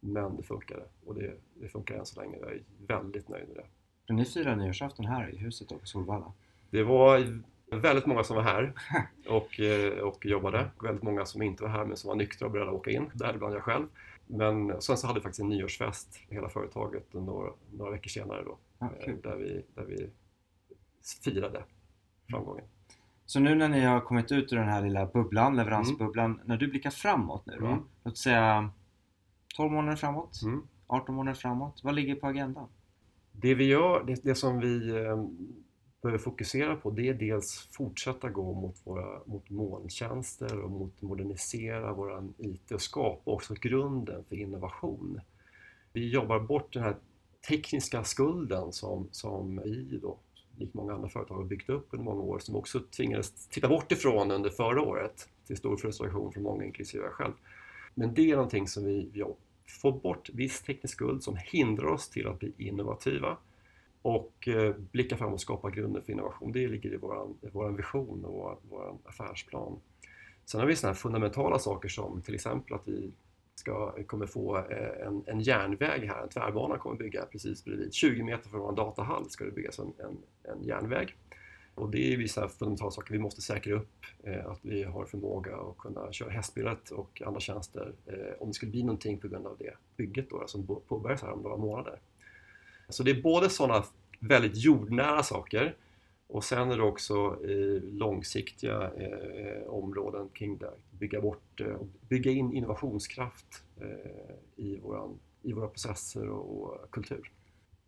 Men 0.00 0.36
det 0.36 0.42
funkade 0.42 0.82
och 1.06 1.14
det, 1.14 1.34
det 1.54 1.68
funkar 1.68 1.94
än 1.94 2.06
så 2.06 2.20
länge. 2.20 2.36
Jag 2.36 2.52
är 2.52 2.62
väldigt 2.86 3.28
nöjd 3.28 3.48
med 3.48 3.56
det. 3.56 4.12
Ni 4.14 4.24
firar 4.24 4.56
nyårsafton 4.56 5.06
här 5.06 5.34
i 5.34 5.36
huset 5.36 5.68
då 5.68 5.78
på 5.78 5.86
Solvalla? 5.86 6.32
Det 6.74 6.84
var 6.84 7.40
väldigt 7.70 8.06
många 8.06 8.24
som 8.24 8.36
var 8.36 8.42
här 8.42 8.72
och, 9.28 9.60
eh, 9.60 9.98
och 9.98 10.26
jobbade. 10.26 10.70
Väldigt 10.82 11.02
många 11.02 11.26
som 11.26 11.42
inte 11.42 11.62
var 11.62 11.70
här 11.70 11.84
men 11.84 11.96
som 11.96 12.08
var 12.08 12.14
nyktra 12.14 12.46
och 12.46 12.52
beredda 12.52 12.70
att 12.70 12.76
åka 12.76 12.90
in, 12.90 13.10
däribland 13.14 13.54
jag 13.54 13.62
själv. 13.62 13.86
Men 14.26 14.82
sen 14.82 14.96
så 14.96 15.06
hade 15.06 15.20
vi 15.20 15.22
faktiskt 15.22 15.40
en 15.40 15.48
nyårsfest, 15.48 16.20
hela 16.28 16.48
företaget, 16.48 17.12
några, 17.12 17.50
några 17.72 17.90
veckor 17.90 18.08
senare 18.08 18.42
då. 18.44 18.58
Ah, 18.78 18.88
där, 19.22 19.36
vi, 19.36 19.64
där 19.74 19.84
vi 19.84 20.10
firade 21.24 21.64
framgången. 22.30 22.64
Så 23.26 23.40
nu 23.40 23.54
när 23.54 23.68
ni 23.68 23.80
har 23.80 24.00
kommit 24.00 24.32
ut 24.32 24.52
ur 24.52 24.56
den 24.56 24.68
här 24.68 24.82
lilla 24.82 25.06
bubblan, 25.06 25.56
leveransbubblan, 25.56 26.30
mm. 26.30 26.40
när 26.44 26.56
du 26.56 26.68
blickar 26.68 26.90
framåt 26.90 27.46
nu 27.46 27.56
då? 27.60 27.66
Mm. 27.66 27.80
Låt 28.04 28.18
säga 28.18 28.70
12 29.56 29.72
månader 29.72 29.96
framåt, 29.96 30.42
mm. 30.42 30.62
18 30.86 31.14
månader 31.14 31.34
framåt. 31.34 31.80
Vad 31.84 31.94
ligger 31.94 32.14
på 32.14 32.26
agendan? 32.26 32.68
Det 33.32 33.54
vi 33.54 33.64
gör, 33.64 34.04
det, 34.04 34.24
det 34.24 34.34
som 34.34 34.60
vi 34.60 34.90
eh, 34.90 35.16
behöver 36.04 36.18
fokusera 36.18 36.76
på 36.76 36.90
det 36.90 37.08
är 37.08 37.14
dels 37.14 37.68
fortsätta 37.70 38.28
gå 38.28 38.52
mot, 38.52 38.76
våra, 38.84 39.20
mot 39.26 39.50
molntjänster 39.50 40.60
och 40.60 40.70
mot 40.70 41.02
modernisera 41.02 41.92
vår 41.92 42.32
IT 42.38 42.72
och 42.72 42.80
skapa 42.80 43.30
också 43.30 43.54
grunden 43.54 44.24
för 44.24 44.36
innovation. 44.36 45.20
Vi 45.92 46.08
jobbar 46.08 46.40
bort 46.40 46.72
den 46.72 46.82
här 46.82 46.96
tekniska 47.48 48.04
skulden 48.04 48.72
som, 48.72 49.08
som 49.10 49.60
vi 49.64 49.98
då, 50.02 50.18
likt 50.56 50.74
många 50.74 50.94
andra 50.94 51.08
företag, 51.08 51.36
har 51.36 51.44
byggt 51.44 51.68
upp 51.68 51.86
under 51.90 52.04
många 52.04 52.22
år 52.22 52.38
som 52.38 52.56
också 52.56 52.80
tvingades 52.80 53.48
titta 53.48 53.68
bort 53.68 53.92
ifrån 53.92 54.30
under 54.30 54.50
förra 54.50 54.82
året 54.82 55.28
till 55.46 55.56
stor 55.56 55.76
frustration 55.76 56.32
från 56.32 56.42
många, 56.42 56.64
inklusive 56.64 57.04
jag 57.04 57.12
själv. 57.12 57.34
Men 57.94 58.14
det 58.14 58.30
är 58.30 58.36
någonting 58.36 58.68
som 58.68 58.84
vi, 58.84 59.10
vi 59.12 59.24
får 59.82 59.92
bort 59.92 60.30
viss 60.32 60.62
teknisk 60.62 60.94
skuld 60.94 61.22
som 61.22 61.36
hindrar 61.36 61.86
oss 61.86 62.08
till 62.08 62.26
att 62.26 62.38
bli 62.38 62.52
innovativa 62.58 63.36
och 64.04 64.48
eh, 64.48 64.74
blicka 64.92 65.16
fram 65.16 65.32
och 65.32 65.40
skapa 65.40 65.70
grunden 65.70 66.02
för 66.02 66.12
innovation. 66.12 66.52
Det 66.52 66.68
ligger 66.68 66.94
i 66.94 66.96
vår 67.52 67.70
vision 67.70 68.24
och 68.24 68.32
vår, 68.32 68.58
vår 68.70 68.98
affärsplan. 69.04 69.80
Sen 70.44 70.60
har 70.60 70.66
vi 70.66 70.76
sådana 70.76 70.92
här 70.92 71.00
fundamentala 71.00 71.58
saker 71.58 71.88
som 71.88 72.22
till 72.22 72.34
exempel 72.34 72.74
att 72.74 72.88
vi 72.88 73.12
ska, 73.54 73.94
kommer 74.06 74.26
få 74.26 74.56
eh, 74.56 75.06
en, 75.06 75.24
en 75.26 75.40
järnväg 75.40 76.06
här, 76.06 76.22
en 76.22 76.28
tvärbana 76.28 76.78
kommer 76.78 76.96
bygga 76.96 77.26
precis 77.26 77.64
bredvid. 77.64 77.94
20 77.94 78.22
meter 78.22 78.48
från 78.48 78.60
vår 78.60 78.76
datahall 78.76 79.30
ska 79.30 79.44
det 79.44 79.50
byggas 79.50 79.78
en, 79.78 79.92
en, 79.98 80.16
en 80.42 80.62
järnväg. 80.64 81.16
Och 81.74 81.90
det 81.90 82.12
är 82.12 82.16
vissa 82.16 82.48
fundamentala 82.48 82.90
saker 82.90 83.12
vi 83.12 83.18
måste 83.18 83.42
säkra 83.42 83.74
upp, 83.74 84.04
eh, 84.22 84.46
att 84.46 84.60
vi 84.62 84.82
har 84.82 85.04
förmåga 85.04 85.56
att 85.56 85.78
kunna 85.78 86.12
köra 86.12 86.30
hästbilet 86.30 86.90
och 86.90 87.22
andra 87.26 87.40
tjänster 87.40 87.92
eh, 88.06 88.42
om 88.42 88.48
det 88.48 88.54
skulle 88.54 88.72
bli 88.72 88.82
någonting 88.82 89.18
på 89.18 89.28
grund 89.28 89.46
av 89.46 89.56
det 89.58 89.74
bygget 89.96 90.30
då, 90.30 90.44
som 90.46 90.66
påbörjas 90.66 91.22
här 91.22 91.32
om 91.32 91.40
några 91.40 91.56
månader. 91.56 91.98
Så 92.88 93.02
det 93.02 93.10
är 93.10 93.22
både 93.22 93.50
sådana 93.50 93.84
väldigt 94.20 94.56
jordnära 94.56 95.22
saker 95.22 95.76
och 96.26 96.44
sen 96.44 96.70
är 96.70 96.76
det 96.76 96.82
också 96.82 97.38
eh, 97.48 97.82
långsiktiga 97.82 98.90
eh, 98.96 99.68
områden 99.68 100.28
kring 100.28 100.58
det. 100.58 100.70
Bygga, 100.90 101.20
bort, 101.20 101.60
eh, 101.60 101.76
bygga 102.08 102.30
in 102.30 102.52
innovationskraft 102.52 103.62
i, 104.56 104.78
våran, 104.78 105.18
i 105.42 105.52
våra 105.52 105.68
processer 105.68 106.28
och, 106.28 106.62
och, 106.62 106.90
kultur. 106.90 107.32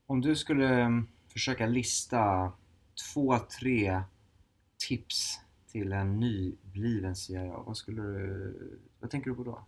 Om 0.07 0.21
du 0.21 0.37
skulle 0.37 0.69
mm, 0.69 1.07
försöka 1.33 1.67
lista 1.67 2.53
två, 3.13 3.39
tre 3.61 4.03
tips 4.89 5.41
till 5.73 5.93
en 5.93 6.21
nybliven 6.21 7.17
CIO, 7.17 7.63
vad, 7.67 7.77
skulle 7.77 8.03
du, 8.03 8.79
vad 9.01 9.11
tänker 9.11 9.31
du 9.31 9.37
på 9.37 9.45
då? 9.45 9.65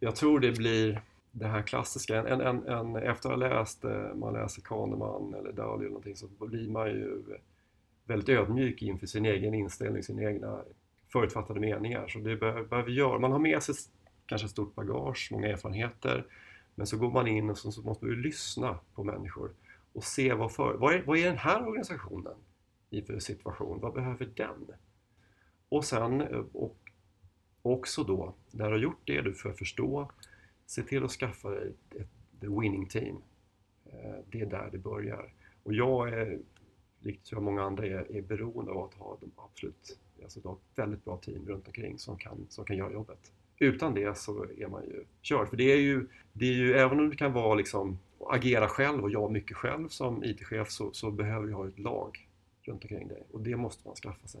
Jag 0.00 0.16
tror 0.16 0.40
det 0.40 0.52
blir 0.52 1.02
det 1.36 1.46
här 1.46 1.62
klassiska, 1.62 2.18
en, 2.18 2.40
en, 2.40 2.68
en, 2.68 2.96
efter 2.96 3.32
att 3.32 3.40
ha 3.40 3.48
läst, 3.48 3.84
eh, 3.84 4.14
man 4.14 4.32
läser 4.32 4.62
Kahneman 4.62 5.34
eller 5.34 5.52
Dali 5.52 5.80
eller 5.80 5.88
någonting 5.88 6.16
så 6.16 6.26
blir 6.26 6.70
man 6.70 6.88
ju 6.88 7.22
väldigt 8.04 8.28
ödmjuk 8.28 8.82
inför 8.82 9.06
sin 9.06 9.24
egen 9.24 9.54
inställning, 9.54 10.02
sina 10.02 10.22
egna 10.22 10.64
förutfattade 11.12 11.60
meningar. 11.60 12.08
Så 12.08 12.18
det 12.18 12.36
behöver 12.36 12.82
vi 12.82 12.92
göra. 12.92 13.18
Man 13.18 13.32
har 13.32 13.38
med 13.38 13.62
sig 13.62 13.74
kanske 14.26 14.44
ett 14.44 14.50
stort 14.50 14.74
bagage, 14.74 15.28
många 15.32 15.48
erfarenheter, 15.48 16.26
men 16.74 16.86
så 16.86 16.98
går 16.98 17.10
man 17.10 17.26
in 17.26 17.50
och 17.50 17.58
så, 17.58 17.72
så 17.72 17.82
måste 17.82 18.04
man 18.04 18.22
lyssna 18.22 18.78
på 18.94 19.04
människor 19.04 19.50
och 19.92 20.04
se 20.04 20.34
vad, 20.34 20.52
för, 20.52 20.74
vad, 20.74 20.94
är, 20.94 21.02
vad 21.02 21.18
är 21.18 21.24
den 21.24 21.38
här 21.38 21.66
organisationen 21.66 22.36
i 22.90 23.02
för 23.02 23.18
situation? 23.18 23.80
Vad 23.80 23.94
behöver 23.94 24.30
den? 24.36 24.66
Och 25.68 25.84
sen 25.84 26.20
eh, 26.20 26.44
och 26.52 26.76
också 27.62 28.04
då, 28.04 28.34
när 28.50 28.64
du 28.64 28.70
har 28.70 28.78
gjort 28.78 29.00
det 29.04 29.20
du 29.20 29.34
får 29.34 29.52
förstå, 29.52 30.10
se 30.66 30.82
till 30.82 31.04
att 31.04 31.10
skaffa 31.10 31.50
dig 31.50 31.72
ett, 31.90 32.08
the 32.40 32.46
winning 32.46 32.88
team. 32.88 33.16
Eh, 33.86 34.18
det 34.30 34.40
är 34.40 34.46
där 34.46 34.68
det 34.72 34.78
börjar. 34.78 35.32
Och 35.62 35.74
jag 35.74 36.08
är 36.08 36.38
likt 37.00 37.32
jag 37.32 37.42
många 37.42 37.62
andra 37.62 37.86
är, 37.86 38.16
är 38.16 38.22
beroende 38.22 38.72
av 38.72 38.84
att 38.84 38.94
ha 38.94 39.18
de 39.20 39.30
absolut, 39.36 39.98
alltså 40.22 40.38
ett 40.38 40.78
väldigt 40.78 41.04
bra 41.04 41.16
team 41.16 41.46
runt 41.46 41.66
omkring 41.66 41.98
som 41.98 42.18
kan, 42.18 42.46
som 42.48 42.64
kan 42.64 42.76
göra 42.76 42.92
jobbet. 42.92 43.32
Utan 43.58 43.94
det 43.94 44.18
så 44.18 44.46
är 44.58 44.68
man 44.68 44.82
ju 44.84 45.04
körd. 45.22 45.48
För 45.48 45.56
det 45.56 45.72
är 45.72 45.80
ju, 45.80 46.06
det 46.32 46.46
är 46.46 46.52
ju 46.52 46.72
även 46.72 47.00
om 47.00 47.10
du 47.10 47.16
kan 47.16 47.32
vara 47.32 47.54
liksom, 47.54 47.98
agera 48.30 48.68
själv 48.68 49.02
och 49.02 49.10
jobba 49.10 49.28
mycket 49.28 49.56
själv 49.56 49.88
som 49.88 50.24
IT-chef 50.24 50.70
så, 50.70 50.92
så 50.92 51.10
behöver 51.10 51.46
du 51.46 51.52
ha 51.52 51.68
ett 51.68 51.78
lag 51.78 52.28
runt 52.62 52.82
omkring 52.82 53.08
dig 53.08 53.22
och 53.32 53.40
det 53.40 53.56
måste 53.56 53.88
man 53.88 53.96
skaffa 53.96 54.26
sig. 54.26 54.40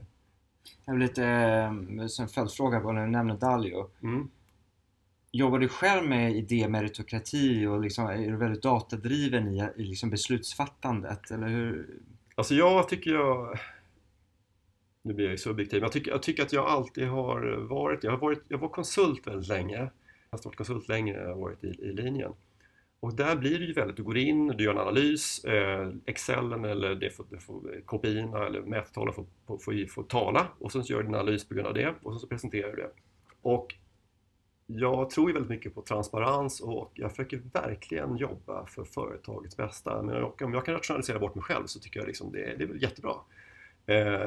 Jag 0.84 0.92
har 0.92 0.98
lite 0.98 1.24
eh, 1.24 2.20
en 2.20 2.28
följdfråga 2.28 2.80
på 2.80 2.92
när 2.92 3.04
du 3.04 3.10
nämner 3.10 3.36
Dalio. 3.36 3.90
Mm. 4.02 4.30
Jobbar 5.36 5.58
du 5.58 5.68
själv 5.68 6.08
med 6.08 6.36
idémeritokrati 6.36 7.66
och 7.66 7.80
liksom, 7.80 8.06
är 8.06 8.30
du 8.30 8.36
väldigt 8.36 8.62
datadriven 8.62 9.48
i, 9.48 9.68
i 9.76 9.84
liksom 9.84 10.10
beslutsfattandet? 10.10 11.30
Eller 11.30 11.48
hur, 11.48 11.86
Alltså 12.34 12.54
jag 12.54 12.88
tycker 12.88 13.10
jag... 13.10 13.58
Nu 15.02 15.14
blir 15.14 15.24
jag 15.24 15.32
ju 15.32 15.38
subjektiv, 15.38 15.80
men 15.80 15.82
jag 15.82 15.92
tycker, 15.92 16.10
jag 16.10 16.22
tycker 16.22 16.42
att 16.42 16.52
jag 16.52 16.66
alltid 16.66 17.08
har 17.08 17.56
varit... 17.56 18.04
Jag, 18.04 18.10
har 18.10 18.18
varit, 18.18 18.42
jag 18.48 18.58
var 18.58 18.68
konsult 18.68 19.26
väldigt 19.26 19.48
länge. 19.48 19.76
Jag 19.76 19.90
har 20.30 20.44
varit 20.44 20.56
konsult 20.56 20.88
längre 20.88 21.16
än 21.16 21.22
jag 21.22 21.34
har 21.34 21.40
varit 21.40 21.64
i, 21.64 21.66
i 21.66 21.92
linjen. 21.92 22.32
Och 23.00 23.14
där 23.16 23.36
blir 23.36 23.58
det 23.58 23.64
ju 23.64 23.72
väldigt, 23.72 23.96
du 23.96 24.02
går 24.02 24.18
in, 24.18 24.46
du 24.46 24.64
gör 24.64 24.72
en 24.72 24.78
analys, 24.78 25.44
eh, 25.44 25.92
Excelen 26.06 26.64
eller 26.64 26.94
det 26.94 27.10
får, 27.10 27.26
det 27.30 27.38
får, 27.38 27.80
KPIerna 27.86 28.46
eller 28.46 28.62
mättalen 28.62 29.14
får, 29.14 29.26
får, 29.46 29.58
får, 29.58 29.86
får 29.86 30.02
tala 30.02 30.46
och 30.58 30.72
sen 30.72 30.84
så 30.84 30.92
gör 30.92 31.02
du 31.02 31.08
en 31.08 31.14
analys 31.14 31.48
på 31.48 31.54
grund 31.54 31.66
av 31.66 31.74
det 31.74 31.94
och 32.02 32.12
sen 32.12 32.20
så 32.20 32.26
presenterar 32.26 32.70
du 32.70 32.76
det. 32.76 32.90
Och 33.42 33.74
jag 34.66 35.10
tror 35.10 35.28
ju 35.28 35.32
väldigt 35.32 35.50
mycket 35.50 35.74
på 35.74 35.82
transparens 35.82 36.60
och 36.60 36.92
jag 36.94 37.10
försöker 37.10 37.42
verkligen 37.52 38.16
jobba 38.16 38.66
för 38.66 38.84
företagets 38.84 39.56
bästa. 39.56 40.02
Men 40.02 40.24
om 40.24 40.54
jag 40.54 40.64
kan 40.64 40.74
rationalisera 40.74 41.18
bort 41.18 41.34
mig 41.34 41.44
själv 41.44 41.66
så 41.66 41.80
tycker 41.80 42.00
jag 42.00 42.06
liksom 42.06 42.32
det, 42.32 42.56
det 42.58 42.64
är 42.64 42.82
jättebra. 42.82 43.14
Eh, 43.86 44.22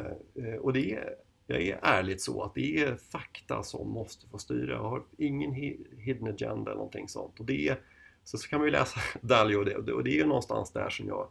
eh, 0.46 0.56
och 0.62 0.74
det 0.74 0.94
är, 0.94 1.16
jag 1.48 1.62
är 1.62 1.80
ärligt 1.82 2.22
så 2.22 2.44
att 2.44 2.56
det 2.56 2.84
är 2.84 2.96
fakta 2.96 3.64
som 3.64 3.90
måste 3.90 4.28
få 4.28 4.38
styra. 4.38 4.74
Jag 4.74 4.90
har 4.90 5.04
ingen 5.18 5.54
hidden 5.98 6.28
agenda 6.28 6.72
eller 6.72 6.78
någonting 6.78 7.08
sånt. 7.08 7.40
Och 7.40 7.46
det 7.46 7.68
är, 7.68 7.80
så, 8.24 8.38
så 8.38 8.50
kan 8.50 8.60
man 8.60 8.68
ju 8.68 8.72
läsa 8.72 9.00
Dalio 9.22 9.58
och 9.58 9.66
det, 9.66 9.94
och 9.94 10.04
det 10.04 10.10
är 10.10 10.18
ju 10.18 10.26
någonstans 10.26 10.72
där 10.72 10.90
som 10.90 11.08
jag 11.08 11.28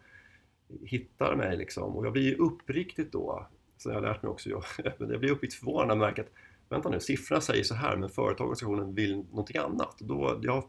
hittar 0.84 1.36
mig 1.36 1.56
liksom. 1.56 1.96
Och 1.96 2.06
jag 2.06 2.12
blir 2.12 2.22
ju 2.22 2.34
uppriktigt 2.34 3.12
då, 3.12 3.46
som 3.76 3.92
jag 3.92 4.00
har 4.00 4.08
lärt 4.08 4.22
mig 4.22 4.30
också, 4.30 4.50
jag, 4.50 4.64
jag 4.98 5.20
blir 5.20 5.30
uppriktigt 5.30 5.60
förvånad 5.60 5.86
när 5.86 5.94
jag 5.94 6.10
märker 6.10 6.22
att 6.22 6.32
vänta 6.68 6.88
nu, 6.88 7.00
siffrorna 7.00 7.40
säger 7.40 7.64
så 7.64 7.74
här 7.74 7.96
men 7.96 8.08
företaget 8.08 8.62
vill 8.94 9.16
någonting 9.16 9.56
annat. 9.56 9.96
Då, 9.98 10.40
jag 10.42 10.64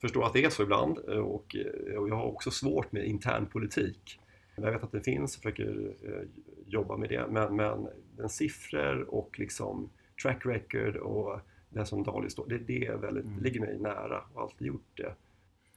förstår 0.00 0.26
att 0.26 0.32
det 0.32 0.44
är 0.44 0.50
så 0.50 0.62
ibland 0.62 0.98
och, 0.98 1.56
och 1.98 2.08
jag 2.08 2.16
har 2.16 2.24
också 2.24 2.50
svårt 2.50 2.92
med 2.92 3.06
intern 3.06 3.46
politik. 3.46 4.20
Jag 4.56 4.72
vet 4.72 4.82
att 4.82 4.92
det 4.92 5.00
finns 5.00 5.36
och 5.36 5.42
försöker 5.42 5.94
eh, 6.02 6.28
jobba 6.66 6.96
med 6.96 7.08
det 7.08 7.26
men, 7.30 7.56
men 7.56 7.88
den 8.16 8.28
siffror 8.28 9.14
och 9.14 9.38
liksom 9.38 9.90
track 10.22 10.46
record 10.46 10.96
och 10.96 11.40
det 11.68 11.86
som 11.86 12.02
Dali 12.02 12.30
står, 12.30 12.46
det, 12.48 12.58
det 12.58 12.86
är 12.86 12.96
väldigt, 12.96 13.24
mm. 13.24 13.42
ligger 13.42 13.60
mig 13.60 13.78
nära 13.78 14.20
och 14.20 14.34
har 14.34 14.42
alltid 14.42 14.66
gjort 14.66 14.90
det. 14.94 15.14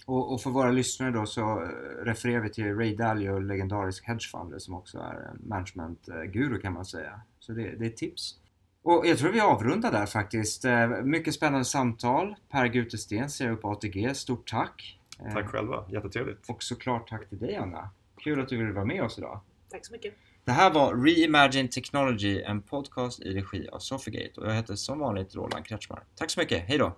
Och, 0.06 0.34
och, 0.34 0.41
för 0.41 0.50
våra 0.50 0.72
lyssnare 0.72 1.12
då 1.12 1.26
så 1.26 1.72
refererar 2.04 2.41
vi 2.41 2.50
till 2.50 2.76
Ray 2.76 2.95
Dalio, 2.95 3.39
legendarisk 3.39 4.08
hedgefunder 4.08 4.60
som 4.60 4.74
också 4.74 4.98
är 4.98 5.32
management-guru 5.39 6.60
kan 6.60 6.74
man 6.74 6.86
säga. 6.86 7.22
Så 7.39 7.52
det, 7.52 7.76
det 7.76 7.86
är 7.86 7.89
tips. 7.89 8.39
Och 8.84 9.08
jag 9.08 9.18
tror 9.18 9.32
vi 9.32 9.39
avrundar 9.39 9.92
där 9.92 10.06
faktiskt. 10.06 10.65
Eh, 10.65 10.88
mycket 10.88 11.34
spännande 11.34 11.65
samtal. 11.65 12.36
Per 12.50 12.68
Gutesten, 12.68 13.30
ser 13.30 13.56
på 13.56 13.72
ATG. 13.72 14.15
Stort 14.15 14.50
tack! 14.50 15.00
Eh, 15.20 15.34
tack 15.34 15.48
själva, 15.50 15.86
jättetrevligt! 15.89 16.50
Och 16.50 16.63
såklart 16.63 17.10
tack 17.10 17.30
till 17.30 17.39
dig 17.39 17.56
Anna! 17.56 17.89
Kul 18.18 18.42
att 18.42 18.50
du 18.50 18.58
ville 18.58 18.72
vara 18.72 18.86
med 18.86 19.04
oss 19.04 19.18
idag! 19.18 19.39
Tack 19.72 19.86
så 19.86 19.94
mycket! 19.94 20.13
Det 20.46 20.52
här 20.52 20.74
var 20.74 20.96
Reimagine 20.96 21.68
Technology, 21.68 22.42
en 22.42 22.62
podcast 22.62 23.20
i 23.20 23.34
regi 23.34 23.68
av 23.70 23.80
Sofigate 23.80 24.42
och 24.42 24.48
jag 24.48 24.54
heter 24.54 24.76
som 24.76 25.00
vanligt 25.00 25.36
Roland 25.36 25.65
Kretschmar. 25.65 26.04
Tack 26.15 26.30
så 26.30 26.39
mycket, 26.39 26.68
hejdå! 26.68 26.96